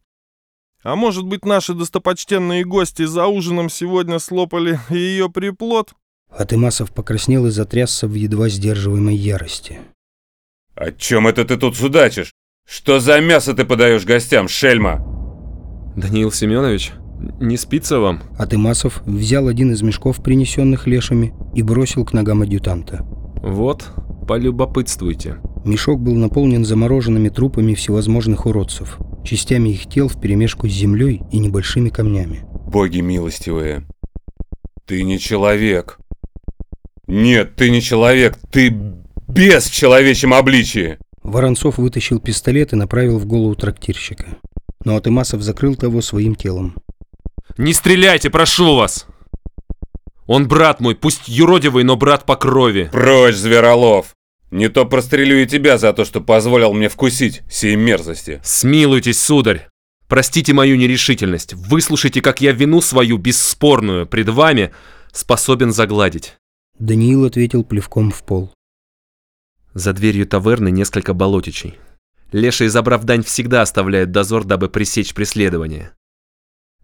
А 0.82 0.96
может 0.96 1.24
быть, 1.24 1.44
наши 1.44 1.74
достопочтенные 1.74 2.64
гости 2.64 3.04
за 3.04 3.26
ужином 3.26 3.68
сегодня 3.68 4.18
слопали 4.18 4.78
ее 4.90 5.28
приплод? 5.30 5.92
Атымасов 6.30 6.92
покраснел 6.92 7.46
и 7.46 7.50
затрясся 7.50 8.06
в 8.06 8.14
едва 8.14 8.48
сдерживаемой 8.48 9.14
ярости. 9.14 9.80
О 10.74 10.90
чем 10.92 11.26
это 11.26 11.44
ты 11.44 11.56
тут 11.56 11.76
судачишь? 11.76 12.32
Что 12.66 13.00
за 13.00 13.20
мясо 13.20 13.54
ты 13.54 13.64
подаешь 13.64 14.04
гостям, 14.04 14.48
шельма? 14.48 15.04
Даниил 15.96 16.30
Семенович, 16.30 16.92
не 17.40 17.56
спится 17.56 17.98
вам? 17.98 18.20
Атымасов 18.38 19.02
взял 19.04 19.48
один 19.48 19.72
из 19.72 19.82
мешков, 19.82 20.22
принесенных 20.22 20.86
лешами, 20.86 21.34
и 21.54 21.62
бросил 21.62 22.04
к 22.04 22.12
ногам 22.12 22.42
адъютанта. 22.42 23.04
Вот, 23.42 23.86
полюбопытствуйте. 24.26 25.38
Мешок 25.64 26.00
был 26.00 26.14
наполнен 26.14 26.64
замороженными 26.64 27.28
трупами 27.28 27.74
всевозможных 27.74 28.46
уродцев, 28.46 28.98
частями 29.24 29.70
их 29.70 29.88
тел 29.88 30.08
вперемешку 30.08 30.68
с 30.68 30.72
землей 30.72 31.22
и 31.30 31.38
небольшими 31.38 31.88
камнями. 31.88 32.44
Боги 32.66 33.00
милостивые. 33.00 33.86
Ты 34.86 35.02
не 35.02 35.18
человек. 35.18 35.98
Нет, 37.06 37.56
ты 37.56 37.70
не 37.70 37.80
человек, 37.80 38.38
ты 38.50 38.70
бес 39.28 39.64
в 39.66 39.74
человечьем 39.74 40.34
обличии. 40.34 40.98
Воронцов 41.22 41.78
вытащил 41.78 42.20
пистолет 42.20 42.72
и 42.72 42.76
направил 42.76 43.18
в 43.18 43.26
голову 43.26 43.54
трактирщика. 43.54 44.38
Но 44.84 44.96
Атымасов 44.96 45.42
закрыл 45.42 45.74
того 45.74 46.00
своим 46.00 46.34
телом. 46.34 46.74
Не 47.58 47.72
стреляйте, 47.72 48.30
прошу 48.30 48.76
вас! 48.76 49.06
Он 50.26 50.46
брат 50.46 50.80
мой, 50.80 50.94
пусть 50.94 51.26
юродивый, 51.26 51.82
но 51.82 51.96
брат 51.96 52.24
по 52.24 52.36
крови. 52.36 52.88
Прочь, 52.92 53.34
Зверолов! 53.34 54.14
Не 54.52 54.68
то 54.68 54.86
прострелю 54.86 55.42
и 55.42 55.46
тебя 55.46 55.76
за 55.76 55.92
то, 55.92 56.04
что 56.04 56.20
позволил 56.20 56.72
мне 56.72 56.88
вкусить 56.88 57.42
сей 57.50 57.74
мерзости. 57.74 58.40
Смилуйтесь, 58.44 59.20
сударь. 59.20 59.68
Простите 60.06 60.52
мою 60.52 60.76
нерешительность. 60.76 61.52
Выслушайте, 61.52 62.22
как 62.22 62.40
я 62.40 62.52
вину 62.52 62.80
свою, 62.80 63.18
бесспорную, 63.18 64.06
пред 64.06 64.28
вами, 64.28 64.72
способен 65.12 65.72
загладить. 65.72 66.36
Даниил 66.78 67.24
ответил 67.24 67.64
плевком 67.64 68.12
в 68.12 68.22
пол. 68.22 68.52
За 69.74 69.92
дверью 69.92 70.26
таверны 70.26 70.70
несколько 70.70 71.12
болотичей. 71.12 71.76
Леший, 72.30 72.68
забрав 72.68 73.04
дань, 73.04 73.24
всегда 73.24 73.62
оставляет 73.62 74.12
дозор, 74.12 74.44
дабы 74.44 74.68
пресечь 74.68 75.12
преследование. 75.12 75.92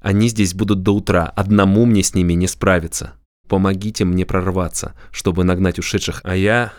Они 0.04 0.28
здесь 0.28 0.52
будут 0.52 0.82
до 0.82 0.94
утра, 0.94 1.32
одному 1.34 1.86
мне 1.86 2.02
с 2.02 2.12
ними 2.12 2.34
не 2.34 2.46
справиться. 2.46 3.14
Помогите 3.48 4.04
мне 4.04 4.26
прорваться, 4.26 4.94
чтобы 5.10 5.44
нагнать 5.44 5.78
ушедших, 5.78 6.20
а 6.24 6.36
я 6.36 6.74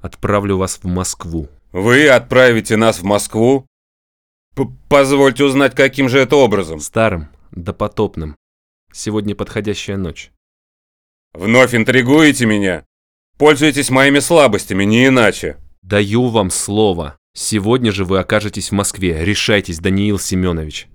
отправлю 0.00 0.56
вас 0.56 0.78
в 0.80 0.86
Москву. 0.86 1.48
Вы 1.72 2.08
отправите 2.08 2.76
нас 2.76 3.00
в 3.00 3.02
Москву? 3.02 3.66
П 4.54 4.68
Позвольте 4.88 5.42
узнать, 5.42 5.74
каким 5.74 6.08
же 6.08 6.20
это 6.20 6.36
образом? 6.36 6.78
Старым, 6.78 7.26
допотопным. 7.50 8.36
Сегодня 8.92 9.34
подходящая 9.34 9.96
ночь. 9.96 10.30
Вновь 11.32 11.74
интригуете 11.74 12.46
меня? 12.46 12.84
Пользуетесь 13.36 13.90
моими 13.90 14.20
слабостями, 14.20 14.84
не 14.84 15.08
иначе. 15.08 15.56
Даю 15.82 16.28
вам 16.28 16.50
слово. 16.50 17.18
Сегодня 17.34 17.90
же 17.90 18.04
вы 18.04 18.20
окажетесь 18.20 18.68
в 18.68 18.74
Москве. 18.74 19.24
Решайтесь, 19.24 19.80
Даниил 19.80 20.20
Семенович. 20.20 20.86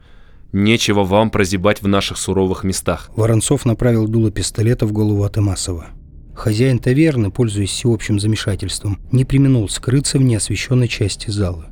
Нечего 0.52 1.04
вам 1.04 1.30
прозябать 1.30 1.82
в 1.82 1.88
наших 1.88 2.18
суровых 2.18 2.64
местах. 2.64 3.12
Воронцов 3.16 3.66
направил 3.66 4.08
дуло 4.08 4.32
пистолета 4.32 4.88
в 4.88 4.92
голову 4.92 5.24
Атымасова. 5.24 5.88
Хозяин 6.34 6.80
таверны, 6.80 7.32
пользуясь 7.32 7.70
всеобщим 7.70 8.20
замешательством, 8.20 9.00
не 9.12 9.26
применул 9.26 9.70
скрыться 9.70 10.18
в 10.18 10.24
неосвещенной 10.24 10.88
части 10.88 11.30
зала. 11.30 11.68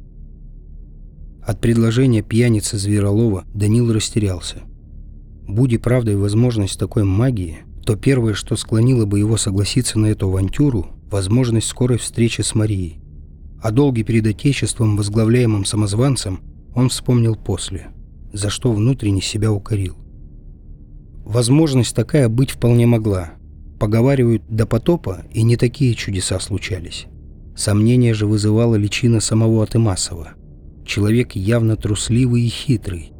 От 1.41 1.61
предложения 1.61 2.21
пьяницы 2.21 2.77
Зверолова 2.77 3.45
Данил 3.53 3.91
растерялся. 3.91 4.63
Будь 5.47 5.71
и 5.71 5.77
правдой 5.77 6.17
возможность 6.17 6.77
такой 6.77 7.03
магии, 7.05 7.59
то 7.85 7.95
первое, 7.95 8.33
что 8.33 8.57
склонило 8.57 9.05
бы 9.05 9.17
его 9.17 9.37
согласиться 9.37 9.97
на 9.97 10.07
эту 10.07 10.27
авантюру– 10.27 10.87
возможность 11.09 11.67
скорой 11.67 11.97
встречи 11.97 12.41
с 12.41 12.53
Марией. 12.53 12.99
О 13.61 13.71
долге 13.71 14.03
перед 14.03 14.27
Отечеством, 14.27 14.97
возглавляемым 14.97 15.63
самозванцем, 15.63 16.41
он 16.75 16.89
вспомнил 16.89 17.35
после, 17.35 17.87
за 18.37 18.49
что 18.49 18.71
внутренне 18.71 19.21
себя 19.21 19.51
укорил. 19.51 19.95
Возможность 21.25 21.95
такая 21.95 22.29
быть 22.29 22.51
вполне 22.51 22.85
могла. 22.85 23.31
Поговаривают, 23.79 24.43
до 24.47 24.65
потопа 24.65 25.25
и 25.33 25.43
не 25.43 25.57
такие 25.57 25.93
чудеса 25.93 26.39
случались. 26.39 27.07
Сомнение 27.55 28.13
же 28.13 28.25
вызывала 28.25 28.75
личина 28.75 29.19
самого 29.19 29.63
Атымасова. 29.63 30.35
Человек 30.85 31.33
явно 31.33 31.75
трусливый 31.75 32.43
и 32.43 32.47
хитрый. 32.47 33.11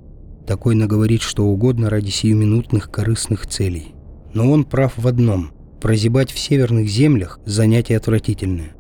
Такой 0.46 0.76
наговорит 0.76 1.22
что 1.22 1.44
угодно 1.44 1.90
ради 1.90 2.10
сиюминутных 2.10 2.90
корыстных 2.90 3.46
целей. 3.46 3.94
Но 4.34 4.50
он 4.50 4.64
прав 4.64 4.94
в 4.96 5.08
одном. 5.08 5.52
Прозябать 5.82 6.32
в 6.32 6.40
северных 6.40 6.88
землях– 6.88 7.40
занятие 7.46 7.98
отвратительное. 7.98 8.76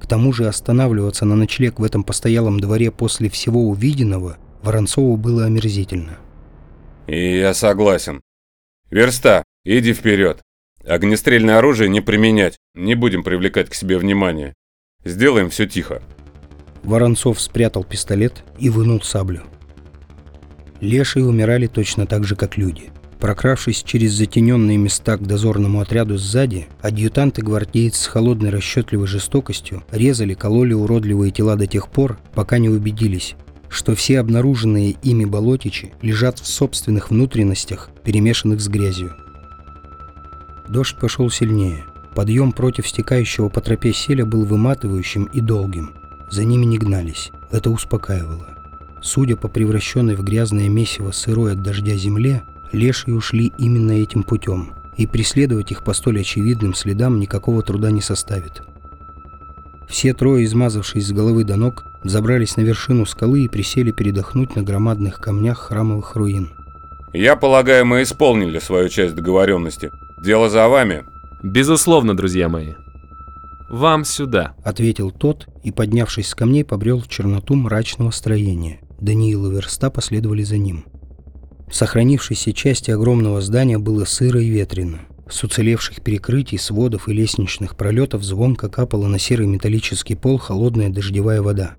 К 0.00 0.06
тому 0.06 0.32
же 0.32 0.48
останавливаться 0.48 1.26
на 1.26 1.36
ночлег 1.36 1.78
в 1.78 1.84
этом 1.84 2.02
постоялом 2.02 2.58
дворе 2.58 2.90
после 2.90 3.28
всего 3.28 3.68
увиденного 3.68 4.38
Воронцову 4.62 5.16
было 5.16 5.46
омерзительно. 5.46 6.18
И 7.06 7.38
я 7.38 7.54
согласен. 7.54 8.20
Верста, 8.90 9.42
иди 9.64 9.92
вперед. 9.92 10.42
Огнестрельное 10.84 11.58
оружие 11.58 11.88
не 11.88 12.00
применять. 12.00 12.58
Не 12.74 12.94
будем 12.94 13.22
привлекать 13.22 13.68
к 13.68 13.74
себе 13.74 13.98
внимание. 13.98 14.54
Сделаем 15.04 15.50
все 15.50 15.66
тихо. 15.66 16.02
Воронцов 16.82 17.40
спрятал 17.40 17.84
пистолет 17.84 18.44
и 18.58 18.70
вынул 18.70 19.00
саблю. 19.02 19.42
Лешие 20.80 21.26
умирали 21.26 21.66
точно 21.66 22.06
так 22.06 22.24
же, 22.24 22.36
как 22.36 22.56
люди. 22.56 22.90
Прокравшись 23.18 23.82
через 23.82 24.12
затененные 24.12 24.78
места 24.78 25.18
к 25.18 25.26
дозорному 25.26 25.80
отряду 25.80 26.16
сзади, 26.16 26.68
адъютант 26.80 27.38
и 27.38 27.42
гвардеец 27.42 27.98
с 27.98 28.06
холодной 28.06 28.48
расчетливой 28.48 29.06
жестокостью 29.06 29.84
резали, 29.90 30.32
кололи 30.32 30.72
уродливые 30.72 31.30
тела 31.30 31.56
до 31.56 31.66
тех 31.66 31.88
пор, 31.88 32.18
пока 32.34 32.56
не 32.56 32.70
убедились. 32.70 33.36
Что 33.70 33.94
все 33.94 34.18
обнаруженные 34.18 34.96
ими 35.02 35.24
болотичи 35.24 35.92
лежат 36.02 36.40
в 36.40 36.46
собственных 36.46 37.10
внутренностях, 37.10 37.90
перемешанных 38.04 38.60
с 38.60 38.68
грязью. 38.68 39.14
Дождь 40.68 40.96
пошел 40.96 41.30
сильнее. 41.30 41.84
Подъем 42.14 42.52
против 42.52 42.88
стекающего 42.88 43.48
по 43.48 43.60
тропе 43.60 43.92
селя 43.92 44.26
был 44.26 44.44
выматывающим 44.44 45.24
и 45.24 45.40
долгим. 45.40 45.92
За 46.30 46.44
ними 46.44 46.64
не 46.64 46.78
гнались. 46.78 47.30
Это 47.50 47.70
успокаивало. 47.70 48.48
Судя 49.00 49.36
по 49.36 49.48
превращенной 49.48 50.16
в 50.16 50.22
грязное 50.22 50.68
месиво 50.68 51.12
сырой 51.12 51.52
от 51.52 51.62
дождя 51.62 51.94
земле, 51.94 52.42
лешие 52.72 53.14
ушли 53.14 53.52
именно 53.56 53.92
этим 53.92 54.24
путем, 54.24 54.74
и 54.96 55.06
преследовать 55.06 55.70
их 55.70 55.82
по 55.84 55.92
столь 55.94 56.20
очевидным 56.20 56.74
следам 56.74 57.18
никакого 57.18 57.62
труда 57.62 57.90
не 57.90 58.02
составит. 58.02 58.62
Все 59.90 60.14
трое, 60.14 60.44
измазавшись 60.44 61.08
с 61.08 61.12
головы 61.12 61.42
до 61.42 61.56
ног, 61.56 61.84
забрались 62.04 62.56
на 62.56 62.60
вершину 62.60 63.04
скалы 63.06 63.44
и 63.44 63.48
присели 63.48 63.90
передохнуть 63.90 64.54
на 64.54 64.62
громадных 64.62 65.18
камнях 65.18 65.58
храмовых 65.58 66.14
руин. 66.14 66.50
Я 67.12 67.34
полагаю, 67.34 67.84
мы 67.84 68.02
исполнили 68.02 68.60
свою 68.60 68.88
часть 68.88 69.16
договоренности. 69.16 69.90
Дело 70.22 70.48
за 70.48 70.68
вами. 70.68 71.04
Безусловно, 71.42 72.16
друзья 72.16 72.48
мои. 72.48 72.74
Вам 73.68 74.04
сюда. 74.04 74.54
Ответил 74.64 75.10
тот 75.10 75.48
и, 75.64 75.72
поднявшись 75.72 76.28
с 76.28 76.34
камней, 76.36 76.64
побрел 76.64 77.00
в 77.00 77.08
черноту 77.08 77.56
мрачного 77.56 78.12
строения. 78.12 78.80
Даниил 79.00 79.50
и 79.50 79.54
Верста 79.54 79.90
последовали 79.90 80.44
за 80.44 80.58
ним. 80.58 80.84
В 81.68 81.74
сохранившейся 81.74 82.52
части 82.52 82.92
огромного 82.92 83.40
здания 83.40 83.78
было 83.78 84.04
сыро 84.04 84.40
и 84.40 84.50
ветрено. 84.50 85.00
С 85.30 85.44
уцелевших 85.44 86.02
перекрытий, 86.02 86.58
сводов 86.58 87.08
и 87.08 87.12
лестничных 87.12 87.76
пролетов 87.76 88.24
звонко 88.24 88.68
капала 88.68 89.06
на 89.06 89.18
серый 89.18 89.46
металлический 89.46 90.16
пол 90.16 90.38
холодная 90.38 90.88
дождевая 90.88 91.40
вода. 91.40 91.76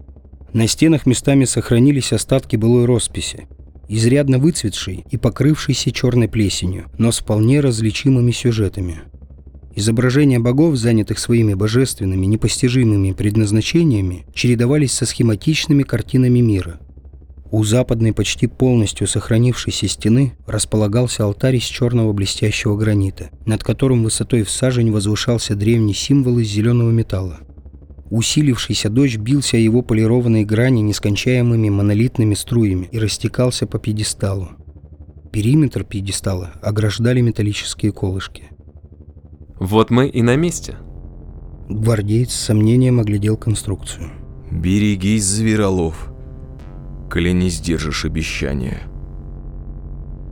На 0.53 0.67
стенах 0.67 1.05
местами 1.05 1.43
сохранились 1.43 2.13
остатки 2.13 2.55
былой 2.55 2.85
росписи, 2.85 3.47
изрядно 3.89 4.37
выцветшей 4.39 5.03
и 5.11 5.17
покрывшейся 5.17 5.91
черной 5.91 6.29
плесенью, 6.29 6.85
но 6.97 7.11
с 7.11 7.19
вполне 7.19 7.59
различимыми 7.59 8.31
сюжетами. 8.31 9.01
Изображения 9.75 10.39
богов, 10.39 10.75
занятых 10.75 11.19
своими 11.19 11.53
божественными, 11.53 12.25
непостижимыми 12.25 13.11
предназначениями, 13.11 14.25
чередовались 14.33 14.93
со 14.93 15.05
схематичными 15.05 15.83
картинами 15.83 16.39
мира– 16.39 16.79
у 17.51 17.65
западной 17.65 18.13
почти 18.13 18.47
полностью 18.47 19.07
сохранившейся 19.07 19.87
стены 19.87 20.33
располагался 20.47 21.25
алтарь 21.25 21.57
из 21.57 21.63
черного 21.63 22.13
блестящего 22.13 22.77
гранита, 22.77 23.29
над 23.45 23.61
которым 23.61 24.03
высотой 24.03 24.43
в 24.43 24.49
сажень 24.49 24.91
возвышался 24.91 25.55
древний 25.55 25.93
символ 25.93 26.39
из 26.39 26.47
зеленого 26.47 26.91
металла. 26.91 27.39
Усилившийся 28.09 28.89
дождь 28.89 29.17
бился 29.17 29.57
о 29.57 29.59
его 29.59 29.81
полированной 29.81 30.45
грани 30.45 30.81
нескончаемыми 30.81 31.69
монолитными 31.69 32.35
струями 32.35 32.87
и 32.91 32.99
растекался 32.99 33.67
по 33.67 33.79
пьедесталу. 33.79 34.51
Периметр 35.31 35.83
пьедестала 35.83 36.53
ограждали 36.61 37.19
металлические 37.19 37.91
колышки. 37.91 38.43
Вот 39.59 39.89
мы 39.89 40.07
и 40.07 40.21
на 40.21 40.35
месте. 40.35 40.77
Гвардеец 41.69 42.31
с 42.31 42.39
сомнением 42.39 42.99
оглядел 42.99 43.37
конструкцию. 43.37 44.09
Берегись, 44.51 45.23
зверолов 45.23 46.10
коли 47.11 47.33
не 47.33 47.49
сдержишь 47.49 48.05
обещания. 48.05 48.83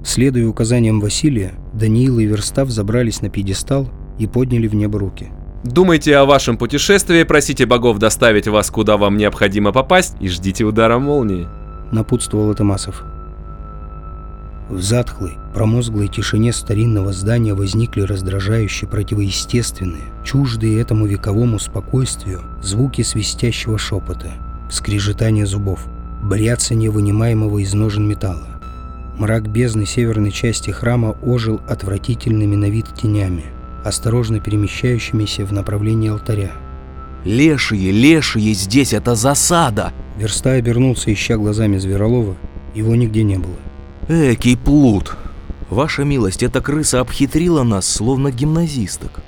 Следуя 0.04 0.48
указаниям 0.48 1.02
Василия, 1.02 1.54
Даниил 1.74 2.20
и 2.20 2.26
Верстав 2.26 2.70
забрались 2.70 3.22
на 3.22 3.30
пьедестал 3.30 3.90
и 4.18 4.28
подняли 4.28 4.68
в 4.68 4.76
небо 4.76 4.98
руки. 4.98 5.28
Думайте 5.66 6.16
о 6.16 6.24
вашем 6.24 6.58
путешествии, 6.58 7.24
просите 7.24 7.66
богов 7.66 8.00
доставить 8.00 8.48
вас 8.48 8.72
куда 8.72 8.96
вам 8.96 9.18
необходимо 9.18 9.74
попасть 9.74 10.16
и 10.22 10.30
ждите 10.30 10.64
удара 10.64 11.00
молнии. 11.00 11.48
Напутствовал 11.92 12.52
Атамасов. 12.52 13.04
В 14.70 14.82
затхлой, 14.82 15.34
промозглой 15.54 16.08
тишине 16.08 16.54
старинного 16.54 17.12
здания 17.12 17.56
возникли 17.56 18.02
раздражающие, 18.02 18.90
противоестественные, 18.90 20.04
чуждые 20.24 20.80
этому 20.80 21.08
вековому 21.08 21.60
спокойствию 21.60 22.42
звуки 22.62 23.02
свистящего 23.02 23.78
шепота, 23.78 24.32
скрежетание 24.70 25.46
зубов– 25.46 25.86
бряцанье 26.22 26.90
вынимаемого 26.90 27.60
из 27.60 27.74
ножен 27.74 28.08
металла. 28.08 28.60
Мрак 29.18 29.50
бездны 29.50 29.86
северной 29.86 30.32
части 30.32 30.72
храма 30.72 31.16
ожил 31.22 31.60
отвратительными 31.68 32.56
на 32.56 32.70
вид 32.70 32.86
тенями, 32.96 33.44
осторожно 33.84 34.40
перемещающимися 34.40 35.46
в 35.46 35.52
направлении 35.52 36.10
алтаря. 36.10 36.52
«Лешие, 37.26 37.92
лешие, 37.92 38.54
здесь 38.54 38.94
это 38.94 39.16
засада!» 39.16 39.92
Верста 40.18 40.54
обернулся, 40.54 41.12
ища 41.12 41.36
глазами 41.36 41.78
Зверолова. 41.78 42.36
Его 42.74 42.96
нигде 42.96 43.24
не 43.24 43.38
было. 43.38 43.56
«Экий 44.08 44.56
плут! 44.56 45.16
Ваша 45.70 46.04
милость, 46.04 46.44
эта 46.44 46.62
крыса 46.62 47.02
обхитрила 47.02 47.64
нас, 47.64 47.86
словно 47.86 48.32
гимназисток!» 48.32 49.20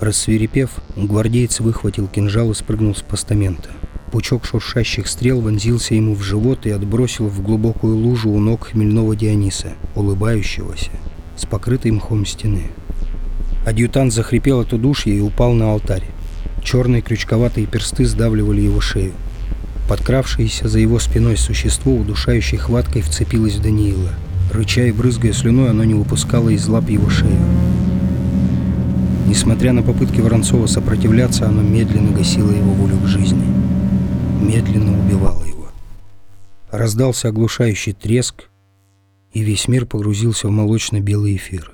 Рассверепев, 0.00 0.70
гвардеец 0.96 1.60
выхватил 1.60 2.08
кинжал 2.08 2.50
и 2.50 2.54
спрыгнул 2.54 2.94
с 2.94 3.02
постамента. 3.02 3.70
Пучок 4.14 4.44
шуршащих 4.44 5.08
стрел 5.08 5.40
вонзился 5.40 5.96
ему 5.96 6.14
в 6.14 6.22
живот 6.22 6.66
и 6.66 6.70
отбросил 6.70 7.26
в 7.26 7.42
глубокую 7.42 7.96
лужу 7.96 8.30
у 8.30 8.38
ног 8.38 8.68
хмельного 8.68 9.16
Диониса, 9.16 9.72
улыбающегося, 9.96 10.92
с 11.36 11.44
покрытой 11.46 11.90
мхом 11.90 12.24
стены. 12.24 12.68
Адъютант 13.66 14.12
захрипел 14.12 14.60
от 14.60 14.72
удушья 14.72 15.12
и 15.12 15.18
упал 15.18 15.52
на 15.52 15.72
алтарь. 15.72 16.04
Черные 16.62 17.02
крючковатые 17.02 17.66
персты 17.66 18.06
сдавливали 18.06 18.60
его 18.60 18.80
шею. 18.80 19.14
Подкравшееся 19.88 20.68
за 20.68 20.78
его 20.78 21.00
спиной 21.00 21.36
существо 21.36 21.92
удушающей 21.92 22.56
хваткой 22.56 23.02
вцепилось 23.02 23.56
в 23.56 23.62
Даниила. 23.62 24.10
Рыча 24.52 24.82
и 24.82 24.92
брызгая 24.92 25.32
слюной, 25.32 25.70
оно 25.70 25.82
не 25.82 25.94
выпускало 25.94 26.50
из 26.50 26.68
лап 26.68 26.88
его 26.88 27.10
шею. 27.10 27.40
Несмотря 29.26 29.72
на 29.72 29.82
попытки 29.82 30.20
Воронцова 30.20 30.68
сопротивляться, 30.68 31.48
оно 31.48 31.62
медленно 31.62 32.16
гасило 32.16 32.52
его 32.52 32.74
волю 32.74 32.98
к 32.98 33.08
жизни 33.08 33.42
медленно 34.44 34.98
убивала 34.98 35.42
его. 35.44 35.68
Раздался 36.70 37.28
оглушающий 37.28 37.92
треск, 37.92 38.50
и 39.32 39.42
весь 39.42 39.68
мир 39.68 39.86
погрузился 39.86 40.48
в 40.48 40.50
молочно-белый 40.50 41.36
эфир. 41.36 41.72